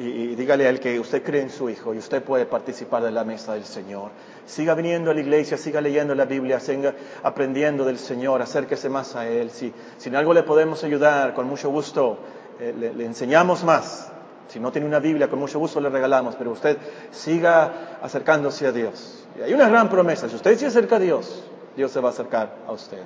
y, 0.00 0.34
dígale 0.34 0.66
a 0.66 0.70
Él 0.70 0.80
que 0.80 0.98
usted 0.98 1.22
cree 1.22 1.42
en 1.42 1.50
su 1.50 1.68
Hijo 1.68 1.92
y 1.92 1.98
usted 1.98 2.22
puede 2.22 2.46
participar 2.46 3.02
de 3.02 3.10
la 3.10 3.22
mesa 3.22 3.52
del 3.52 3.66
Señor. 3.66 4.10
Siga 4.46 4.74
viniendo 4.74 5.10
a 5.10 5.14
la 5.14 5.20
iglesia, 5.20 5.58
siga 5.58 5.82
leyendo 5.82 6.14
la 6.14 6.24
Biblia, 6.24 6.58
siga 6.58 6.94
aprendiendo 7.22 7.84
del 7.84 7.98
Señor, 7.98 8.40
acérquese 8.40 8.88
más 8.88 9.14
a 9.14 9.28
Él. 9.28 9.50
Si, 9.50 9.72
si 9.98 10.08
en 10.08 10.16
algo 10.16 10.32
le 10.32 10.42
podemos 10.42 10.82
ayudar, 10.84 11.34
con 11.34 11.46
mucho 11.46 11.68
gusto 11.68 12.18
eh, 12.58 12.74
le, 12.78 12.94
le 12.94 13.04
enseñamos 13.04 13.62
más. 13.62 14.10
Si 14.48 14.58
no 14.58 14.72
tiene 14.72 14.86
una 14.86 15.00
Biblia, 15.00 15.28
con 15.28 15.38
mucho 15.38 15.58
gusto 15.58 15.80
le 15.80 15.90
regalamos, 15.90 16.34
pero 16.34 16.52
usted 16.52 16.78
siga 17.10 17.98
acercándose 18.00 18.66
a 18.66 18.72
Dios. 18.72 19.26
Y 19.38 19.42
hay 19.42 19.52
una 19.52 19.68
gran 19.68 19.90
promesa, 19.90 20.30
si 20.30 20.34
usted 20.34 20.56
se 20.56 20.66
acerca 20.66 20.96
a 20.96 20.98
Dios, 20.98 21.44
Dios 21.76 21.92
se 21.92 22.00
va 22.00 22.08
a 22.08 22.12
acercar 22.12 22.56
a 22.66 22.72
usted. 22.72 23.02